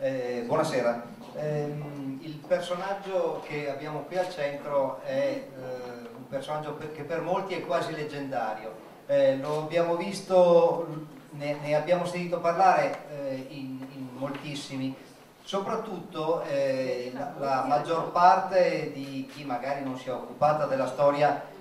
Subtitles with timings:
[0.00, 1.02] Eh, buonasera.
[1.34, 1.74] Eh,
[2.20, 7.66] il personaggio che abbiamo qui al centro è eh, un personaggio che per molti è
[7.66, 8.72] quasi leggendario.
[9.06, 10.86] Eh, lo abbiamo visto,
[11.30, 14.94] ne, ne abbiamo sentito parlare eh, in, in, moltissimi.
[15.42, 21.56] Soprattutto eh, la, la, maggior parte di chi magari non si è occupata della storia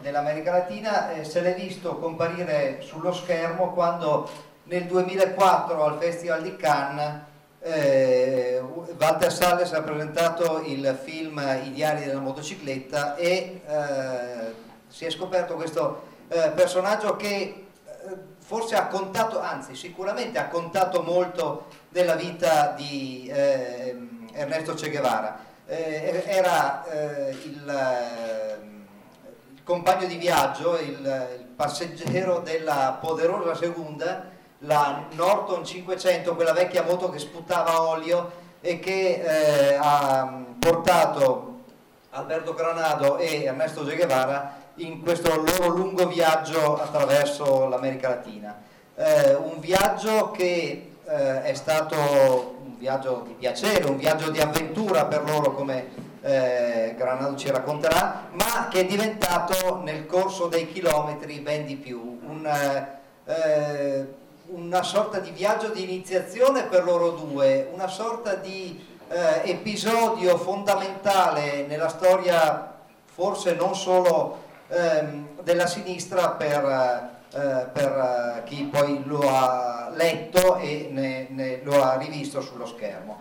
[0.00, 4.26] dell'America Latina se l'è visto comparire sullo schermo quando
[4.64, 7.26] nel 2004 al Festival di Cannes
[7.60, 8.62] eh,
[8.98, 14.54] Walter Salles ha presentato il film I diari della motocicletta e eh,
[14.86, 17.66] si è scoperto questo eh, personaggio che eh,
[18.38, 23.96] forse ha contato, anzi sicuramente ha contato molto della vita di eh,
[24.32, 25.46] Ernesto Che Guevara.
[25.66, 28.76] Eh, era il, il,
[29.62, 37.10] compagno di viaggio, il, il passeggero della poderosa seconda la Norton 500, quella vecchia moto
[37.10, 41.60] che sputava olio e che eh, ha portato
[42.10, 48.60] Alberto Granado e Ernesto Che Guevara in questo loro lungo viaggio attraverso l'America Latina.
[48.96, 51.96] Eh, un viaggio che eh, è stato
[52.64, 58.28] un viaggio di piacere, un viaggio di avventura per loro come eh, Granado ci racconterà,
[58.32, 62.18] ma che è diventato nel corso dei chilometri ben di più.
[62.24, 62.46] Un,
[63.24, 64.16] eh,
[64.50, 71.66] una sorta di viaggio di iniziazione per loro due, una sorta di eh, episodio fondamentale
[71.66, 72.74] nella storia
[73.04, 80.56] forse non solo ehm, della sinistra per, eh, per eh, chi poi lo ha letto
[80.56, 83.20] e ne, ne, lo ha rivisto sullo schermo.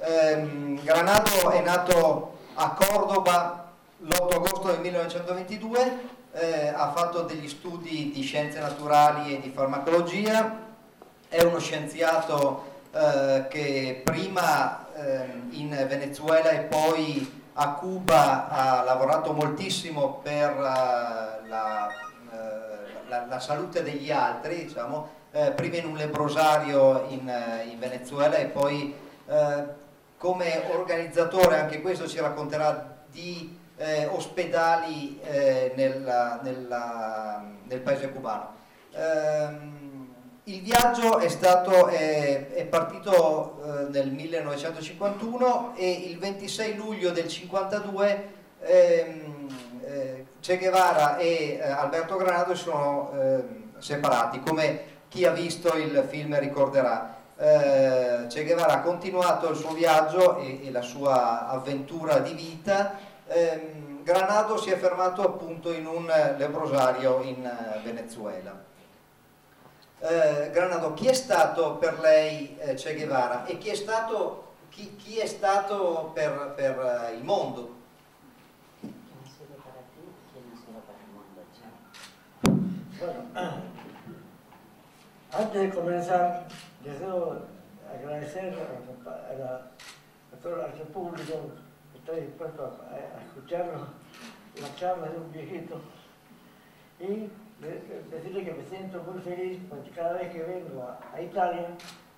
[0.00, 8.10] Ehm, Granado è nato a Cordoba l'8 agosto del 1922 eh, ha fatto degli studi
[8.12, 10.64] di scienze naturali e di farmacologia,
[11.28, 19.32] è uno scienziato eh, che prima eh, in Venezuela e poi a Cuba ha lavorato
[19.32, 20.60] moltissimo per uh,
[21.48, 21.88] la,
[22.30, 27.32] uh, la, la, salute degli altri, diciamo, eh, prima in un lebrosario in,
[27.70, 28.94] in Venezuela e poi
[30.18, 38.54] come organizzatore, anche questo ci racconterà, di eh, ospedali eh, nella, nella, nel paese cubano.
[38.92, 39.76] Ehm,
[40.44, 47.24] il viaggio è, stato, è, è partito eh, nel 1951 e il 26 luglio del
[47.24, 48.28] 1952
[48.60, 49.48] ehm,
[49.82, 56.04] eh, Che Guevara e eh, Alberto Granado sono ehm, separati, come chi ha visto il
[56.08, 57.14] film ricorderà.
[57.38, 63.14] Eh, che Guevara ha continuato il suo viaggio e, e la sua avventura di vita
[63.26, 66.06] ehm, Granado si è fermato appunto in un
[66.36, 68.64] lebrosario in uh, Venezuela.
[69.98, 74.94] Eh, Granado, chi è stato per lei eh, Che Guevara e chi è stato, chi,
[74.94, 77.74] chi è stato per, per uh, il mondo?
[82.98, 83.24] Bueno,
[85.32, 86.46] antes de comenzar,
[86.82, 87.44] deseo
[87.92, 88.54] agradecer
[89.04, 91.65] a, a, a público
[92.06, 93.66] estoy dispuesto a, a escuchar
[94.62, 95.80] la charla de un viejito
[97.00, 97.28] y
[98.12, 101.66] decirle que me siento muy feliz porque cada vez que vengo a, Italia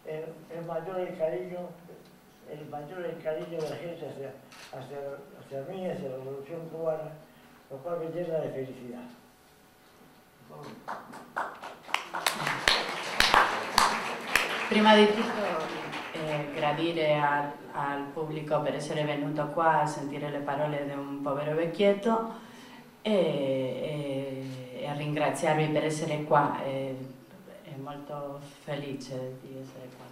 [0.05, 1.71] es, mayor el cariño,
[2.51, 4.35] el mayor el cariño de la gente hacia,
[4.79, 4.99] hacia,
[5.41, 7.11] hacia mí, hacia la revolución cubana,
[7.71, 9.05] lo cual me llena de felicidad.
[14.69, 15.78] Prima di tutto
[16.29, 21.23] eh, gradire a, al pubblico per essere venuto qua a sentire le parole di un
[21.23, 22.35] povero vecchietto
[23.01, 26.63] e, e, e ringraziarvi per essere qua.
[26.63, 26.97] E,
[27.65, 30.07] è molto felice di essere qua.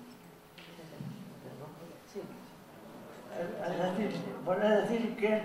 [4.45, 5.43] Vorrei dire che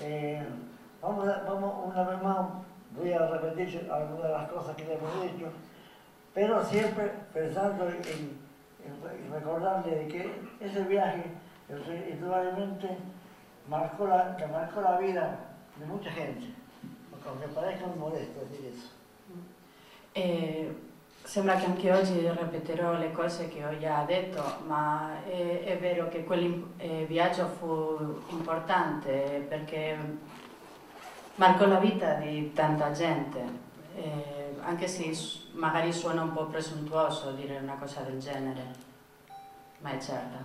[0.00, 0.42] eh,
[1.00, 2.46] vamos, vamos, una vez más,
[2.96, 5.50] voy a repetir algunas de las cosas que le hemos dicho,
[6.32, 8.45] pero siempre pensando en
[9.30, 10.30] recordarle que
[10.60, 11.24] ese viaje
[12.10, 12.96] indudablemente
[13.68, 15.38] marcó la, que marcó la vida
[15.76, 16.46] de mucha gente,
[17.26, 18.94] aunque parezca un modesto decir eso.
[20.14, 20.74] Eh,
[21.22, 26.08] sembra che anche oggi ripeterò le cose che ho già detto, ma è, è vero
[26.08, 29.98] che quel eh, viaggio fu importante perché
[31.34, 33.64] marcò la vita di tanta gente.
[33.96, 35.14] Eh, anche se
[35.56, 38.64] magari suona un po' presuntuoso dire una cosa del genere,
[39.80, 40.38] ma è certa.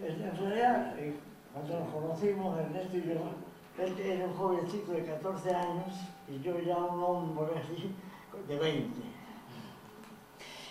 [0.00, 0.94] En realidad,
[1.52, 3.48] cuando nos conocimos, Ernesto y yo,
[3.78, 5.94] él era un jovencito de 14 años
[6.28, 7.94] y yo ya un hombre así
[8.46, 9.18] de 20.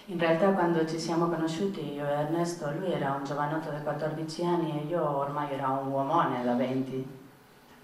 [0.09, 4.45] In realtà quando ci siamo conosciuti io e Ernesto, lui era un giovanotto di 14
[4.45, 7.05] anni e io ormai era un uomone da 20.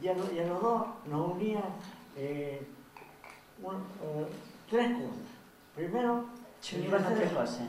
[0.01, 0.29] Y a, dos
[1.05, 1.61] nos unía
[2.15, 2.65] eh,
[3.61, 4.25] un, eh,
[4.69, 5.42] tres cosas.
[5.75, 6.25] Primero,
[6.61, 7.61] Ci univano tre cose,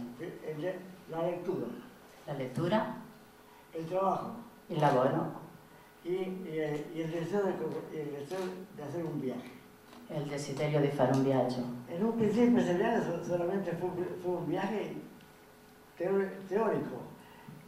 [0.46, 0.78] el de-
[1.10, 1.66] la lectura,
[2.26, 2.96] la lettura,
[3.72, 4.36] el trabajo.
[4.68, 5.32] Il lavoro
[6.04, 7.52] y, y el, y el deseo de,
[8.00, 8.38] el deseo
[8.76, 9.50] de hacer un viaje.
[10.08, 11.62] e il desiderio di fare un viaggio.
[11.88, 14.96] En un principio ese viaje so- solamente fue, un- fue un viaje
[15.96, 17.00] teórico.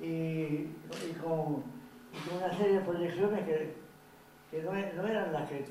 [0.00, 3.74] Y, y con, con una serie de proyecciones que,
[4.50, 5.64] que no, e- no eran las que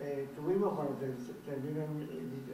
[0.00, 1.14] eh, tuvimos cuando te-
[1.44, 1.82] terminó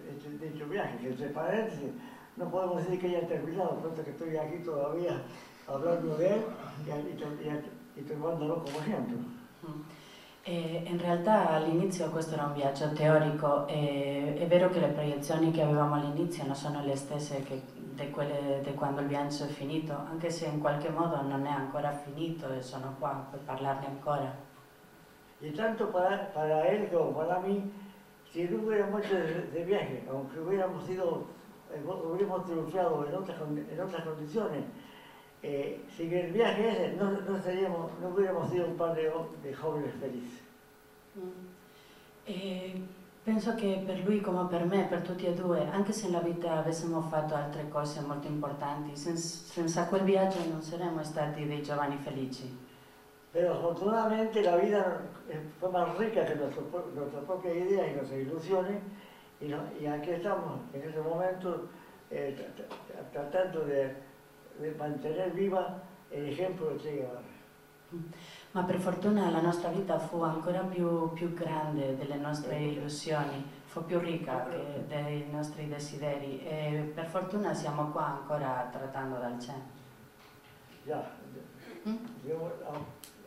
[0.09, 1.91] este dicho viaje, entre paréntesis
[2.37, 5.23] no podemos decir que haya terminado, puesto que estoy aquí todavía
[5.69, 6.43] hablando de él
[6.87, 9.19] y, y, y- tomándolo como ejemplo.
[9.63, 9.83] Mm.
[10.47, 15.51] E in realtà all'inizio questo era un viaggio teorico e è vero che le proiezioni
[15.53, 17.43] che avevamo all'inizio non sono le stesse
[17.95, 21.51] di quelle di quando il viaggio è finito, anche se in qualche modo non è
[21.51, 24.53] ancora finito e sono qua per parlarne ancora.
[25.41, 27.71] Y tanto para, para él como para mí,
[28.33, 31.25] si no hubiéramos hecho de, de viaje, aunque hubiéramos sido,
[31.73, 34.65] eh, hubiéramos triunfado en otras, en otras condiciones,
[35.43, 39.11] eh, sin el viaje ese no, no, seríamos, no hubiéramos sido un par de,
[39.43, 40.41] de jóvenes felices.
[42.27, 42.83] E
[43.23, 46.59] penso che per lui come per me, per tutti e due, anche se nella vita
[46.59, 51.99] avessimo fatto altre cose molto importanti, sen- senza quel viaggio non saremmo stati dei giovani
[51.99, 52.64] felici.
[53.35, 57.95] Pero afortunadamente la vida eh, fue más rica que nuestro pro- nuestra propia idea y
[57.95, 58.81] nuestras ilusiones,
[59.41, 61.69] y, no- y aquí estamos en ese momento
[62.11, 63.93] eh, tra- tra- tratando de,
[64.61, 65.83] de mantener viva
[66.13, 67.33] el ejemplo de Che Guevara.
[68.53, 73.85] Ma per fortuna la nostra vita fu ancora più, più grande delle nostre illusioni, fu
[73.85, 79.63] più ricca che dei nostri desideri e per fortuna siamo qua ancora trattando dal cielo.
[80.85, 81.03] Ya,
[81.87, 81.97] Mm?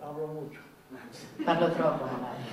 [0.01, 0.59] Hablo mucho.
[1.43, 2.45] Parlo troppo magari.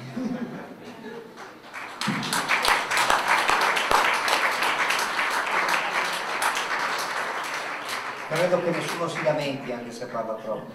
[8.28, 10.70] Credo che nessuno si lamenti anche se parla troppo.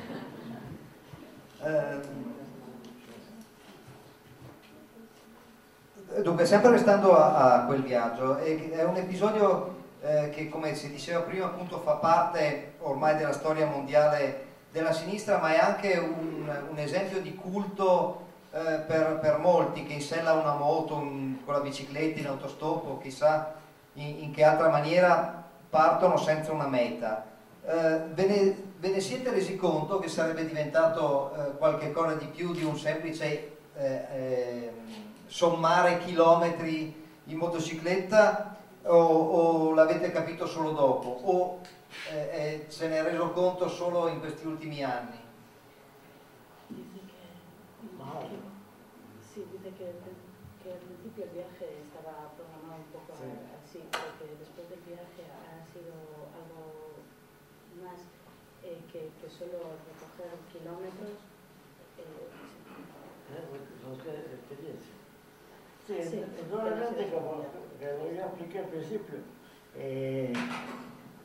[1.64, 2.38] Ehm,
[6.24, 10.90] Dunque, sempre restando a, a quel viaggio, è, è un episodio eh, che, come si
[10.90, 16.52] diceva prima, appunto fa parte ormai della storia mondiale della sinistra, ma è anche un,
[16.70, 21.38] un esempio di culto eh, per, per molti che in sella a una moto, un-
[21.44, 23.56] con la bicicletta, in autostop o chissà
[23.94, 27.26] in, in che altra maniera partono senza una meta.
[27.66, 32.26] Eh, ve, ne, ve ne siete resi conto che sarebbe diventato eh, qualche cosa di
[32.26, 34.72] più di un semplice eh, eh,
[35.28, 41.60] sommare chilometri in motocicletta o, o l'avete capito solo dopo o
[42.10, 45.18] eh, eh, se ne è reso conto solo in questi ultimi anni?
[49.34, 49.86] Sí, dice que,
[50.64, 53.30] que al principio el viaje estaba programado un poco Sí.
[53.62, 55.94] así, pero que después del viaje ha sido
[56.34, 56.98] algo
[57.82, 58.02] más
[58.64, 61.16] eh, que, que solo recoger kilómetros.
[61.98, 62.28] eh,
[63.82, 64.98] Son experiencias.
[65.86, 67.12] Sí, Sí, gracias.
[67.14, 67.46] como
[67.80, 69.16] que lo ya expliqué al principio,
[69.76, 70.34] eh,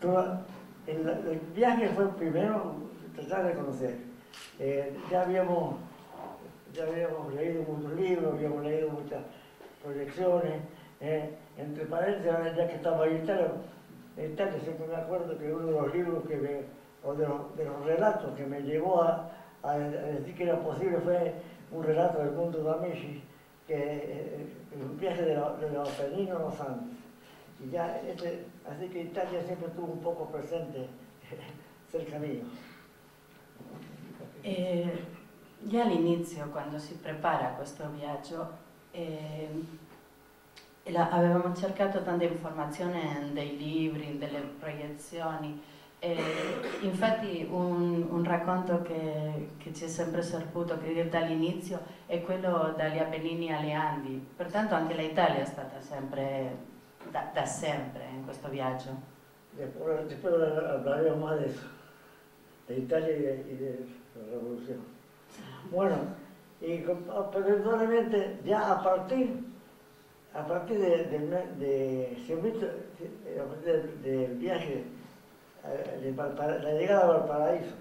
[0.04, 0.42] toda-
[0.86, 2.74] el, viaje fue primero
[3.16, 3.96] tratar de conocer.
[4.58, 5.76] Eh, ya, habíamos,
[6.74, 9.22] ya habíamos leído muchos libros, habíamos leído muchas
[9.82, 10.62] proyecciones.
[11.00, 15.94] eh, entre paréntesis, ya que estaba en Italia, siempre me acuerdo que uno de los
[15.94, 16.60] libros que me,
[17.04, 19.30] o de los, relatos que me llevó a,
[19.78, 21.34] decir que era posible fue
[21.72, 23.22] un relato del mundo de Amici,
[23.66, 26.98] que eh, un viaje de, los Apeninos a los Andes.
[27.60, 30.88] Y ya, este, así que Italia siempre estuvo un poco presente
[31.90, 32.42] cerca mío.
[34.42, 35.06] E
[35.60, 38.50] già all'inizio, quando si prepara questo viaggio,
[38.90, 39.48] eh,
[40.84, 45.60] la- avevamo cercato tante informazioni dei libri, delle proiezioni.
[45.98, 46.16] E
[46.82, 50.20] infatti un, un racconto che, che ci è sempre
[50.76, 54.22] dire dall'inizio è quello dagli Appennini alle Andi.
[54.36, 56.56] Pertanto anche l'Italia è stata sempre,
[57.14, 58.90] da, da sempre in questo viaggio.
[59.56, 61.66] Después, después hablaremos más de eso,
[62.66, 63.56] de Italia y de, y
[64.18, 64.80] la revolución.
[65.70, 65.96] Bueno,
[66.60, 69.44] y indudablemente ya a partir,
[70.34, 71.04] a partir de,
[74.02, 74.84] del viaje,
[75.64, 77.76] eh, la llegada a Valparaíso,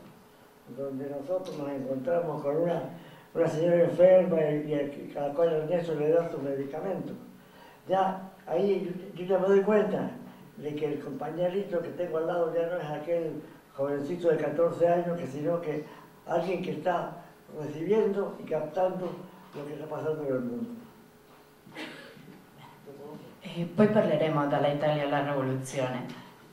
[0.77, 2.83] donde nosotros nos encontramos con una,
[3.33, 7.13] una señora enferma y, y a la cual le da su medicamento.
[7.87, 10.09] Ya ahí yo ya me doy cuenta
[10.57, 13.41] de que el compañerito que tengo al lado ya no es aquel
[13.75, 15.85] jovencito de 14 años, que sino que
[16.27, 17.23] alguien che sta
[17.59, 19.05] recibiendo e captando
[19.53, 20.81] lo che sta passando nel mondo.
[23.41, 26.05] E poi parleremo dall'Italia alla rivoluzione,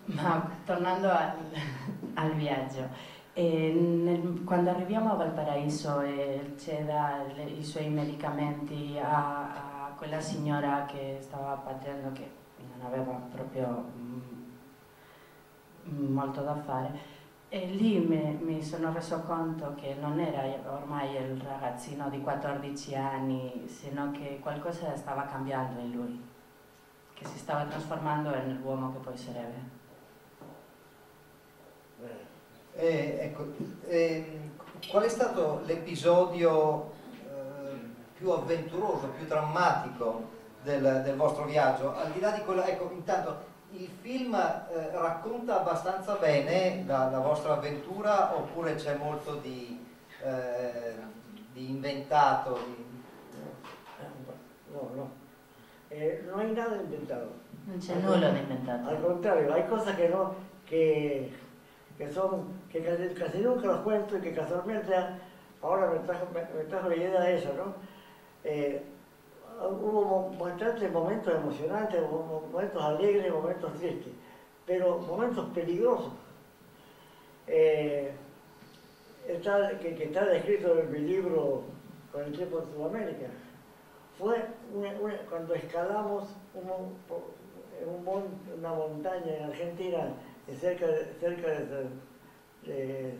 [0.06, 1.32] ma tornando al,
[2.14, 2.88] al viaggio,
[3.34, 11.18] nel, quando arriviamo a Valparaiso e c'è da i suoi medicamenti a, quella signora che
[11.20, 12.26] stava patendo, che
[12.56, 13.84] non aveva proprio
[15.86, 16.98] mm, molto da fare,
[17.50, 20.42] e lì mi, mi, sono reso conto che non era
[20.72, 26.24] ormai il ragazzino di 14 anni, sino che qualcosa stava cambiando in lui,
[27.12, 29.78] che si stava trasformando nell'uomo che poi sarebbe.
[32.72, 33.52] Eh, ecco,
[33.84, 34.50] eh,
[34.88, 36.99] qual è stato l'episodio
[38.20, 40.28] più avventuroso, più drammatico
[40.62, 41.96] del, del, vostro viaggio?
[41.96, 47.18] Al di là di quello, ecco, intanto il film eh, racconta abbastanza bene la, la,
[47.18, 49.82] vostra avventura oppure c'è molto di,
[50.22, 50.94] eh,
[51.54, 52.58] di inventato?
[52.66, 52.88] Di...
[54.72, 55.10] No, no.
[55.88, 57.38] Eh, non hay nada inventato.
[57.64, 58.90] Non c'è nulla di inventato.
[58.90, 60.34] Al contrario, hay cose che, no,
[60.66, 61.32] que,
[61.96, 64.94] que, son, que casi, casi, nunca los cuento y que casualmente
[65.62, 67.74] ahora me trajo, me, me trajo la idea de eso, ¿no?
[68.44, 68.82] Eh,
[69.60, 74.12] hubo bastantes momentos emocionantes, momentos alegres, momentos tristes,
[74.66, 76.12] pero momentos peligrosos.
[77.46, 78.12] Eh,
[79.28, 81.64] está, que, está descrito en mi libro
[82.12, 83.26] con el tiempo de Sudamérica.
[84.18, 84.36] Fue
[85.28, 86.28] cuando escalamos
[88.56, 90.14] una montaña en Argentina,
[90.58, 91.88] cerca, de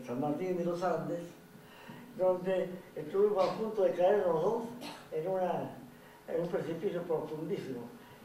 [0.05, 1.21] San Martín de los Andes,
[2.17, 4.63] donde estuvimos a punto de caer los dos
[5.11, 5.69] en una
[6.27, 7.81] en un precipicio profundísimo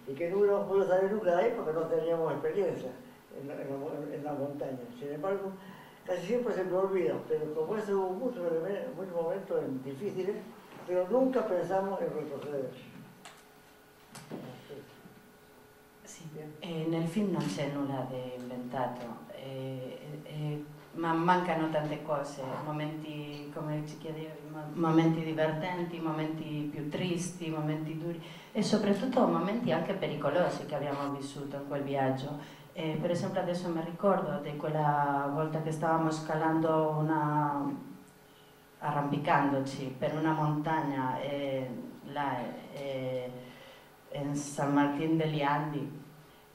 [0.07, 2.90] y que no hubiéramos podido salir nunca de ahí porque no teníamos experiencia
[3.40, 3.55] en la,
[4.14, 4.78] en la, montaña.
[4.99, 5.52] Sin embargo,
[6.05, 8.43] casi siempre se me olvida, pero como eso hubo muchos,
[8.97, 10.37] muchos momentos difíciles,
[10.87, 12.71] pero nunca pensamos en retroceder.
[16.05, 16.23] Sì,
[16.61, 20.64] eh, nel film non c'è nulla di inventato, eh, eh,
[20.97, 24.29] ma mancano tante cose, momenti, come ci chiedevi,
[24.75, 28.21] momenti divertenti, momenti più tristi, momenti duri
[28.53, 32.38] e soprattutto momenti anche pericolosi che abbiamo vissuto in quel viaggio.
[32.73, 37.95] Eh, per esempio adesso mi ricordo di quella volta che stavamo scalando una
[38.79, 41.69] arrampicandoci per una montagna eh,
[42.12, 42.37] là,
[42.75, 43.31] eh,
[44.12, 46.05] in San Martín degli Andi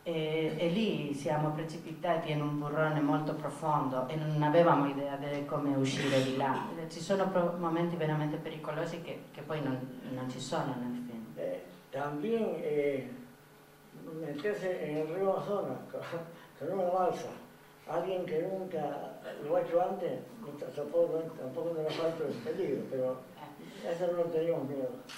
[0.03, 5.45] e, e, lì siamo precipitati in un burrone molto profondo e non avevamo idea di
[5.45, 6.67] come uscire di là.
[6.89, 9.77] Ci sono momenti veramente pericolosi che, che poi non,
[10.13, 11.25] non, ci sono nel film.
[11.35, 13.09] Eh, también eh,
[14.19, 15.77] meterse en el río Amazonas
[16.59, 17.29] con una balsa,
[17.87, 20.19] alguien que nunca lo ha hecho antes,
[20.75, 23.23] tampoco, tampoco non ha fatto il peligro, pero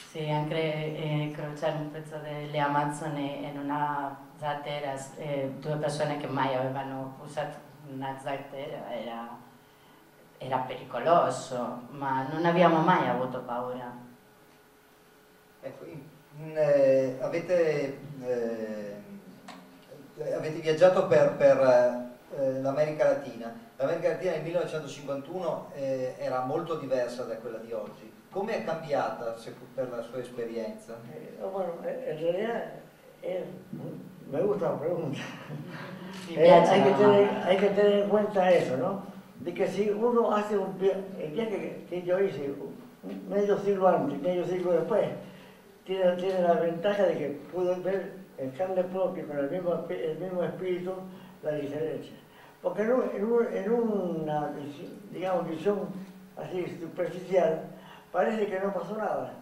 [0.10, 6.28] Sì, anche eh, crociare un pezzo delle Amazzoni in una zattera, eh, due persone che
[6.28, 7.58] mai avevano usato
[7.92, 9.38] una zattera, era,
[10.38, 13.92] era pericoloso, ma non abbiamo mai avuto paura.
[15.62, 18.96] Ecco, in, eh, avete, eh,
[20.34, 23.63] avete, viaggiato per, per eh, l'America Latina.
[23.84, 28.10] L'America Latina nel 1951 eh, era molto diversa da quella di oggi.
[28.32, 29.36] Come è cambiata
[29.76, 30.96] per la sua esperienza?
[31.12, 32.72] Eh, bueno, in realtà
[34.30, 35.20] me gusta la pregunta.
[36.30, 39.04] Eh, hay, que tener, hay, que tener, en cuenta eso, ¿no?
[39.40, 42.54] De que si uno hace un viaje, el viaje que, yo hice,
[43.28, 45.10] medio siglo antes, medio siglo después,
[45.86, 50.18] tiene, tiene la ventaja de que pude ver en carne propia, con el mismo, el
[50.20, 50.94] mismo espíritu,
[51.42, 52.14] la diferencia.
[52.64, 54.54] Porque en, una,
[55.12, 55.80] digamos, visión
[56.38, 57.62] así superficial,
[58.10, 59.34] parece que no pasó nada.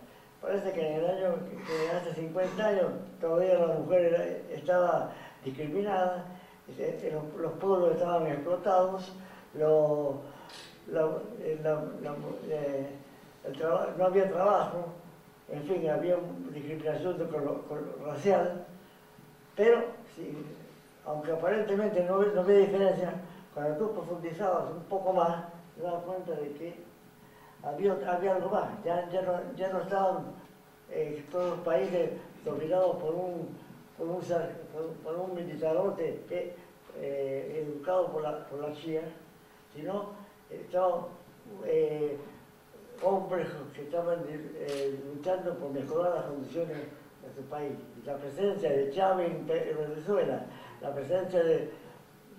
[0.41, 1.35] Parece que en el año,
[1.67, 2.87] que hace 50 años,
[3.21, 5.11] todavía la mujer estaba
[5.45, 6.25] discriminada,
[7.39, 9.13] los, pueblos estaban explotados,
[9.53, 10.21] no
[14.03, 14.85] había trabajo,
[15.47, 16.15] en fin, había
[16.51, 17.17] discriminación
[18.03, 18.65] racial,
[19.55, 19.83] pero
[21.05, 23.13] aunque aparentemente no, no había diferencia,
[23.53, 26.83] cuando tú profundizabas un poco más, te das cuenta de que
[27.63, 30.23] había, había algo más, ya, no, ya no estaban
[30.89, 32.11] eh, todos los países
[32.43, 33.57] dominados por un,
[33.97, 36.23] por un, militarote
[36.97, 39.03] eh, educado por la, por la CIA,
[39.73, 40.09] sino
[40.49, 41.05] estaban
[41.65, 42.17] eh,
[43.01, 47.73] hombres que estaban eh, luchando por mejorar las condiciones de su país.
[48.01, 50.45] Y la presencia de Chávez en Venezuela,
[50.81, 51.69] la presenza di,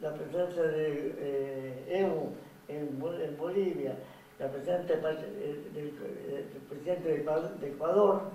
[0.01, 2.35] la presenza di eh, EU
[2.67, 3.97] in, Bolivia,
[4.39, 8.31] la presencia del, del, del presidente de Ecuador,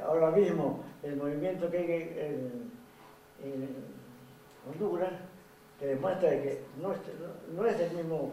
[0.00, 2.70] ahora mismo el movimiento que en,
[3.42, 3.68] en
[4.66, 5.12] Honduras,
[5.78, 6.98] que demuestra que no es,
[7.54, 8.32] no es el mismo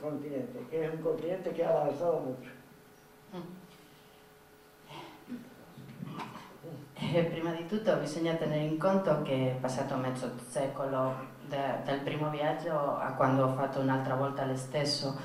[0.00, 2.48] continente, che è un continente che ha avanzato molto.
[7.16, 11.14] Eh, prima di tutto bisogna tenere in conto che è passato mezzo secolo
[11.48, 15.18] da, dal primo viaggio a quando ho fatto un'altra volta lo stesso.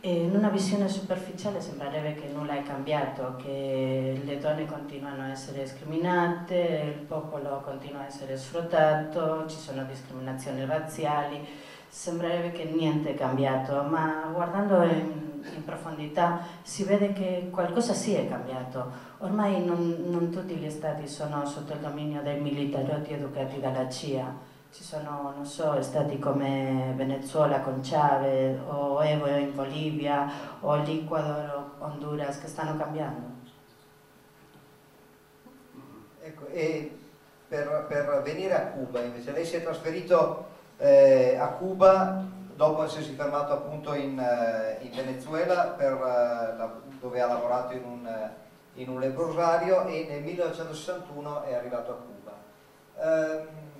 [0.00, 5.30] E in una visione superficiale sembrerebbe che nulla è cambiato, che le donne continuano a
[5.30, 11.46] essere discriminate, il popolo continua a essere sfruttato, ci sono discriminazioni razziali,
[11.86, 18.14] sembrerebbe che niente è cambiato, ma guardando in, in profondità si vede che qualcosa sì
[18.14, 18.90] è cambiato.
[19.18, 24.54] Ormai non, non tutti gli stati sono sotto il dominio dei militarotti educati dalla CIA
[24.76, 31.72] ci sono, non so, stati come Venezuela con Chavez o Evo in Bolivia o l'Ecuador
[31.78, 33.34] o Honduras che stanno cambiando.
[36.20, 36.98] Ecco, e
[37.48, 43.12] per, per, venire a Cuba invece, lei si è trasferito eh, a Cuba dopo essersi
[43.12, 48.30] fermato appunto in, eh, in Venezuela per, la, dove ha lavorato in un,
[48.74, 52.34] in un lebbrosario e nel 1961 è arrivato a Cuba.
[52.98, 53.74] Um,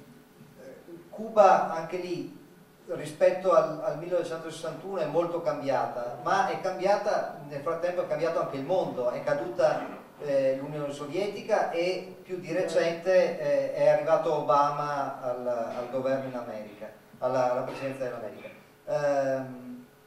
[1.08, 2.44] Cuba anche lì
[2.88, 8.56] rispetto al, al, 1961 è molto cambiata, ma è cambiata, nel frattempo è cambiato anche
[8.56, 15.20] il mondo, è caduta eh, l'Unione Sovietica e più di recente eh, è arrivato Obama
[15.22, 18.55] al, al, governo in America, alla, alla presidenza dell'America.
[18.86, 19.40] Eh,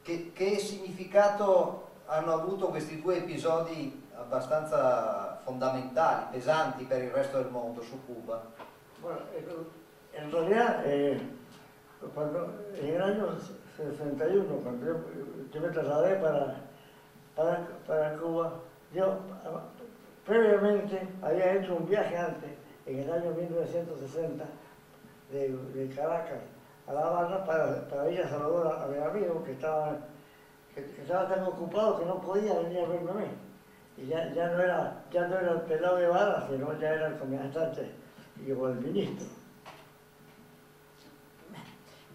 [0.02, 7.50] che, che significato hanno avuto questi due episodi abbastanza fondamentali, pesanti per il resto del
[7.50, 8.42] mondo su Cuba?
[9.00, 9.18] Bueno,
[10.12, 11.20] en realidad, eh,
[12.14, 13.38] cuando, en el año
[13.76, 14.98] 61, cuando yo,
[15.52, 16.56] yo me trasladé para,
[17.86, 18.60] para, Cuba,
[18.92, 19.18] yo
[20.24, 22.50] previamente había hecho un viaje antes,
[22.86, 24.44] en el año 1960,
[25.30, 26.40] de, de Caracas
[26.90, 29.98] a La Habana para, para ir a saludar a, a amigos que estaban,
[30.74, 33.26] que, que estaban tan ocupados que no podía venir a verme a mí.
[33.96, 37.06] Y ya, ya, no era, ya no era el pelado de bala, sino ya era
[37.08, 37.90] el comandante
[38.44, 39.26] y el ministro.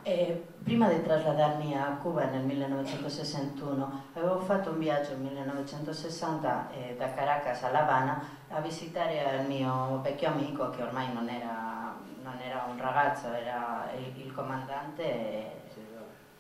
[0.08, 6.96] E prima di trasladarmi a Cuba nel 1961 avevo fatto un viaggio nel 1960 eh,
[6.96, 11.85] da Caracas a La Habana a visitare il mio vecchio amico che ormai non era,
[12.26, 15.52] non era un ragazzo, era il, il comandante e,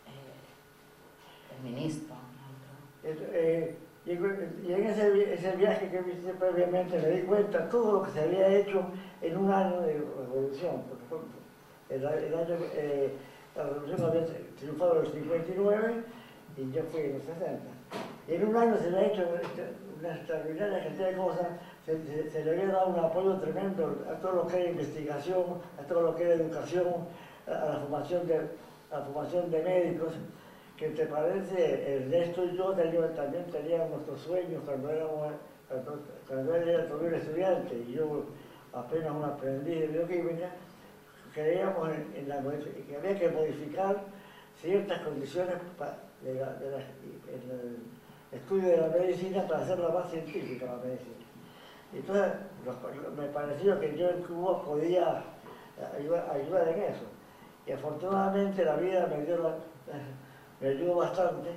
[0.04, 0.12] e,
[1.56, 2.16] il ministro.
[3.04, 8.12] Eh, y, en ese, ese, viaje que visité previamente me di cuenta todo lo que
[8.12, 8.84] se había hecho
[9.22, 10.84] en un año de revolución.
[11.90, 13.14] El, el año, eh,
[13.56, 14.26] la revolución había
[14.58, 16.04] triunfado en los 59
[16.58, 17.64] y yo fui en los 60.
[18.28, 19.24] Y en un año se le ha hecho
[20.00, 21.48] una extraordinaria cantidad de cosas,
[21.86, 25.44] se, le había dado un apoyo tremendo a todo lo que era investigación,
[25.80, 26.88] a todo lo que era educación,
[27.48, 28.42] a, la formación de,
[28.92, 30.14] la formación de médicos,
[30.78, 35.32] que te parece, Ernesto y yo también teníamos nuestros sueños cuando éramos,
[35.70, 38.26] cuando, cuando él era todavía estudiante y yo
[38.74, 40.50] apenas un aprendiz de bioquímica,
[41.34, 44.04] creíamos en, la, que había que modificar
[44.60, 51.16] ciertas condiciones la, en el estudio de la medicina para hacerla más científica la medicina.
[51.94, 52.34] Entonces
[53.18, 55.24] me pareció que yo en Cuba podía
[55.98, 57.06] ayudar, ayudar en eso.
[57.66, 59.56] Y afortunadamente la vida me, dio la,
[60.62, 61.50] me ayudó bastante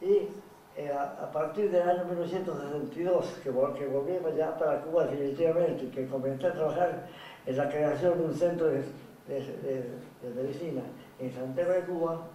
[0.00, 0.28] y
[0.76, 6.46] eh, a, partir del año 1962, que, que volví ya para Cuba definitivamente, que comencé
[6.46, 7.08] a trabajar
[7.46, 8.84] en la creación de un centro de
[9.28, 10.82] de, medicina
[11.18, 12.26] en Santiago de Cuba,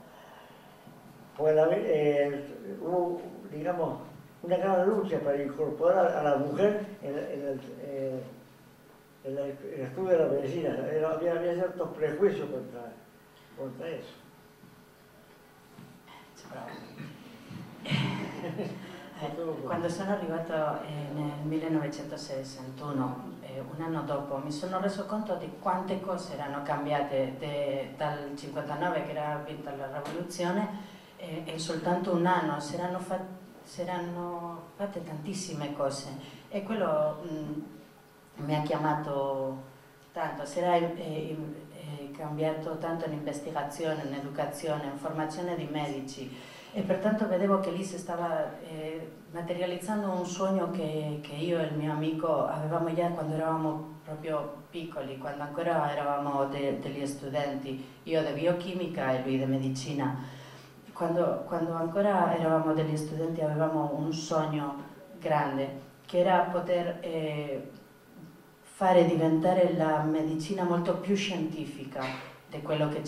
[1.38, 2.45] pues eh,
[2.82, 3.19] hubo,
[3.51, 3.99] digamos,
[4.43, 8.21] una gran lucha para incorporar a la mujer en, el, eh,
[9.23, 9.38] el,
[9.82, 10.69] estudio de la medicina.
[11.13, 12.91] había, había, ciertos prejuicios contra,
[13.58, 14.13] contra eso.
[19.65, 20.53] Quando sono arrivato
[21.15, 27.36] nel 1961 eh, un anno dopo mi sono reso conto di quante cose erano cambiate
[27.39, 30.67] de, dal 59 che era vinta la rivoluzione
[31.17, 33.21] eh, e soltanto un anno si erano, fat,
[33.63, 36.08] si erano, fatte tantissime cose.
[36.49, 39.71] E quello mh, mm, mi ha chiamato
[40.12, 41.36] tanto, era eh,
[41.73, 46.36] eh, cambiato tanto in investigazione, in educazione, in formazione di medici.
[46.76, 51.65] E pertanto vedevo che lì si stava eh, materializzando un sogno che, che, io e
[51.65, 57.86] il mio amico avevamo già quando eravamo proprio piccoli, quando ancora eravamo de, degli studenti,
[58.04, 60.41] io di biochimica e lui di medicina.
[60.93, 67.69] Quando, quando ancora eravamo degli studenti avevamo un sogno grande che era poter eh,
[68.62, 72.03] fare diventare la medicina molto più scientifica
[72.47, 73.01] di quello che,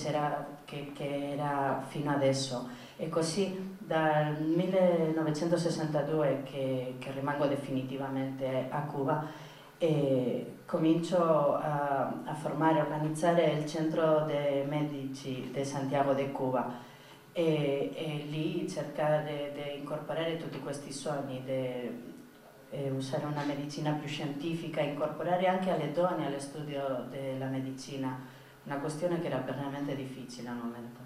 [0.66, 2.68] che, che era fino adesso.
[2.98, 9.26] E così dal 1962 che, che rimango definitivamente a Cuba
[9.78, 16.94] e comincio a, a formare, a organizzare il centro dei medici di Santiago de Cuba
[17.38, 22.14] e, e lì cercare di incorporare tutti questi sogni, di
[22.92, 28.20] usare una medicina più scientifica, incorporare anche alle donne allo studio della medicina,
[28.64, 31.00] una questione che era veramente difficile al momento.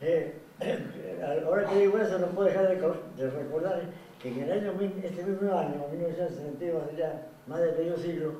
[0.00, 2.76] Eh, eh, ahora que digo eso, no puedo dejar de,
[3.16, 3.82] de, recordar
[4.18, 8.32] que en el año, este mismo año, 1962, hace ya más de medio siglo,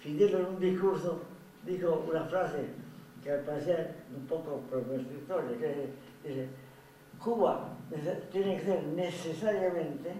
[0.00, 1.22] Fidel en un discurso
[1.64, 2.66] dijo una frase
[3.22, 4.62] que me parecía un poco
[5.14, 6.48] historia, que dice,
[7.22, 7.68] Cuba
[8.30, 10.12] tiene que ser necesariamente,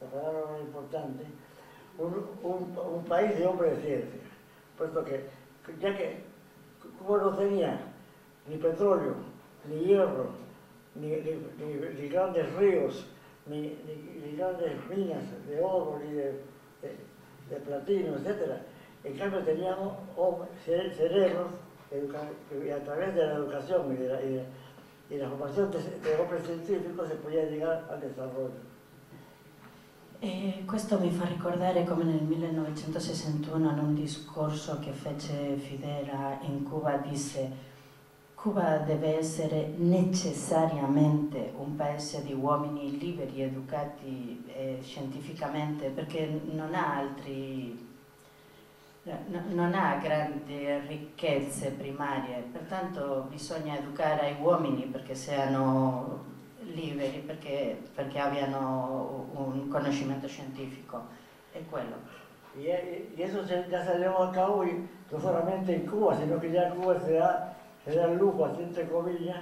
[0.00, 1.24] la palabra más importante,
[1.98, 4.20] un, un, un país de hombres de ciencia,
[4.78, 5.26] puesto que
[5.80, 6.22] ya que
[6.98, 7.78] Cuba no tenía
[8.48, 9.14] ni petróleo,
[9.68, 10.30] ni hierro,
[10.94, 13.06] ni grandes ríos,
[13.46, 13.76] ni,
[14.36, 16.32] grandes minas de oro, ni de,
[16.80, 16.96] de,
[17.50, 18.62] de platino, etc.
[19.04, 19.94] En cambio teníamos
[20.64, 21.48] cerebros
[21.92, 24.44] y a través de la educación y de la, y de,
[25.10, 28.72] y la formación de, de hombres científicos se podía llegar al desarrollo.
[30.24, 36.62] E questo mi fa ricordare come nel 1961 in un discorso che fece Fidera in
[36.62, 37.70] Cuba disse
[38.42, 46.96] Cuba deve essere necessariamente un paese di uomini liberi, educati eh, scientificamente, perché non ha
[46.96, 47.91] altri
[49.02, 56.24] non ha grandi ricchezze primarie, pertanto bisogna educare ai uomini perché siano
[56.60, 61.06] liberi, perché, perché abbiano un conoscimento scientifico,
[61.50, 62.20] è quello.
[62.54, 67.00] Eso ya se llevó a cabo y no solamente en Cuba, sino ya en Cuba
[67.00, 69.38] se da se da el lujo, entre comillas,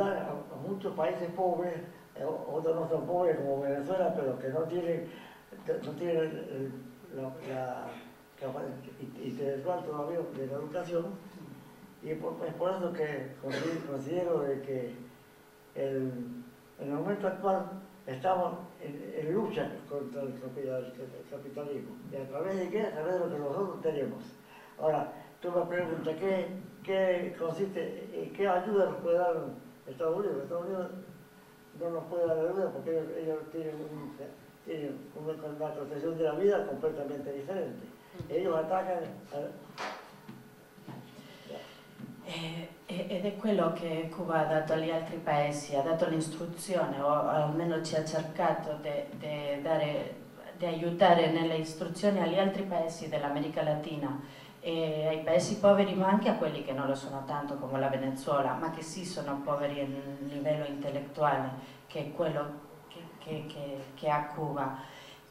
[0.00, 1.74] a, muchos países pobres,
[2.16, 5.08] eh, otros no son pobres como Venezuela, pero que no tienen,
[5.66, 6.72] no tienen
[7.14, 7.86] la, la
[8.40, 8.70] capacidad
[9.22, 11.06] intelectual todavía de la educación.
[12.02, 13.32] Y por, es por eso que
[13.86, 14.94] considero de que
[15.74, 16.12] el,
[16.78, 17.70] en el momento actual
[18.06, 20.34] estamos en, lucha contra el
[21.30, 21.96] capitalismo.
[22.12, 22.82] ¿Y a través de qué?
[22.82, 24.22] A través de lo que nosotros tenemos.
[24.78, 26.48] Ahora, tú me preguntas qué,
[26.82, 29.36] qué consiste, y qué ayuda nos puede dar
[29.86, 30.42] Estados Unidos.
[30.42, 30.90] Estados Unidos
[31.80, 33.76] no nos puede dar ayuda porque ellos, tienen,
[34.64, 35.34] tienen una,
[35.74, 37.86] concepción de la vida completamente diferente.
[38.28, 39.00] Ellos atacan
[42.26, 47.08] eh, ed è quello che Cuba ha dato agli altri paesi, ha dato l'istruzione o
[47.28, 54.20] almeno ci ha cercato di aiutare nelle istruzioni agli altri paesi dell'America Latina
[54.60, 57.88] e ai paesi poveri ma anche a quelli che non lo sono tanto come la
[57.88, 59.86] Venezuela ma che sì sono poveri a
[60.32, 61.50] livello intellettuale
[61.86, 62.63] che è quello
[63.24, 64.76] che, che, che, ha Cuba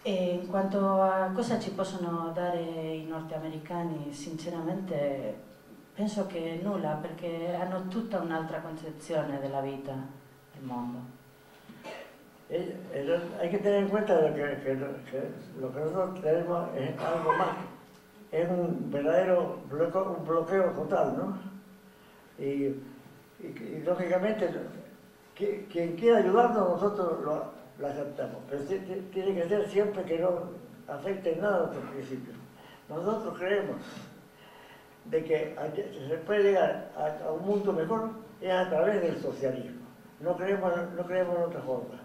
[0.01, 5.51] e in quanto a cosa ci possono dare i nordamericani sinceramente
[5.93, 9.93] penso che nulla perché hanno tutta un'altra concezione della vita
[10.53, 10.99] del mondo
[12.49, 14.77] eh, eh, hay que tener en cuenta que, que,
[15.09, 17.73] que lo que nosotros tenemos es algo más
[18.33, 21.37] es un verdadero bloqueo, un bloqueo total, ¿no?
[22.43, 22.65] Y,
[23.39, 24.49] y, y lógicamente,
[25.35, 30.51] quien quiera ayudarnos, nosotros lo, lo aceptamos, pero tiene que ser siempre que no
[30.87, 32.35] afecte nada a nuestros principios.
[32.89, 33.77] Nosotros creemos
[35.05, 35.55] de que
[36.07, 38.09] se puede llegar a, un mundo mejor
[38.41, 39.81] es a través del socialismo.
[40.19, 41.99] No creemos, no creemos en otra forma.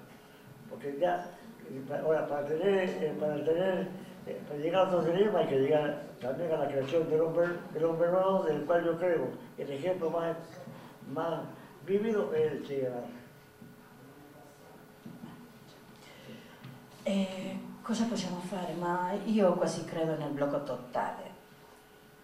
[0.70, 1.30] Porque ya,
[2.02, 3.88] ahora, para tener, eh, para tener
[4.28, 7.84] eh, para llegar al socialismo hay que llegar también a la creación del hombre, del
[7.84, 10.36] hombre nuevo, del cual yo creo el ejemplo más,
[11.10, 11.40] más
[11.86, 12.90] vivido es el Che
[17.08, 18.74] Eh, cosa possiamo fare?
[18.74, 21.22] Ma io quasi credo nel blocco totale,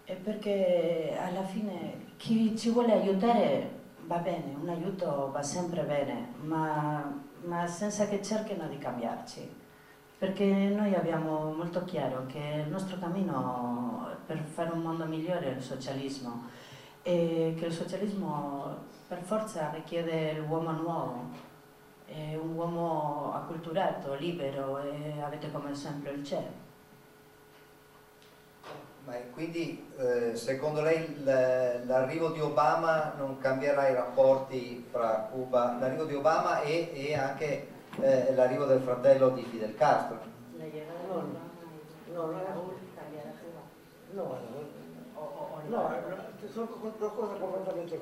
[0.04, 3.70] e perché alla fine chi ci vuole aiutare
[4.02, 9.62] va bene, un aiuto va sempre bene, ma, ma senza che cerchino di cambiarci.
[10.18, 15.56] Perché noi abbiamo molto chiaro che il nostro cammino per fare un mondo migliore è
[15.56, 16.42] il socialismo.
[17.02, 21.52] E che il socialismo per forza richiede l'uomo nuovo,
[22.40, 26.62] un uomo acculturato, libero e avete come esempio il CE.
[29.04, 36.04] Ma quindi eh, secondo lei l'arrivo di Obama non cambierà i rapporti fra Cuba, l'arrivo
[36.04, 37.68] di Obama e, e anche
[38.00, 40.20] eh, l'arrivo del fratello di Fidel Castro?
[40.56, 40.66] No,
[41.08, 41.22] no,
[42.12, 42.26] no,
[45.68, 46.24] no, no,
[46.54, 47.98] sono dos cosas completamente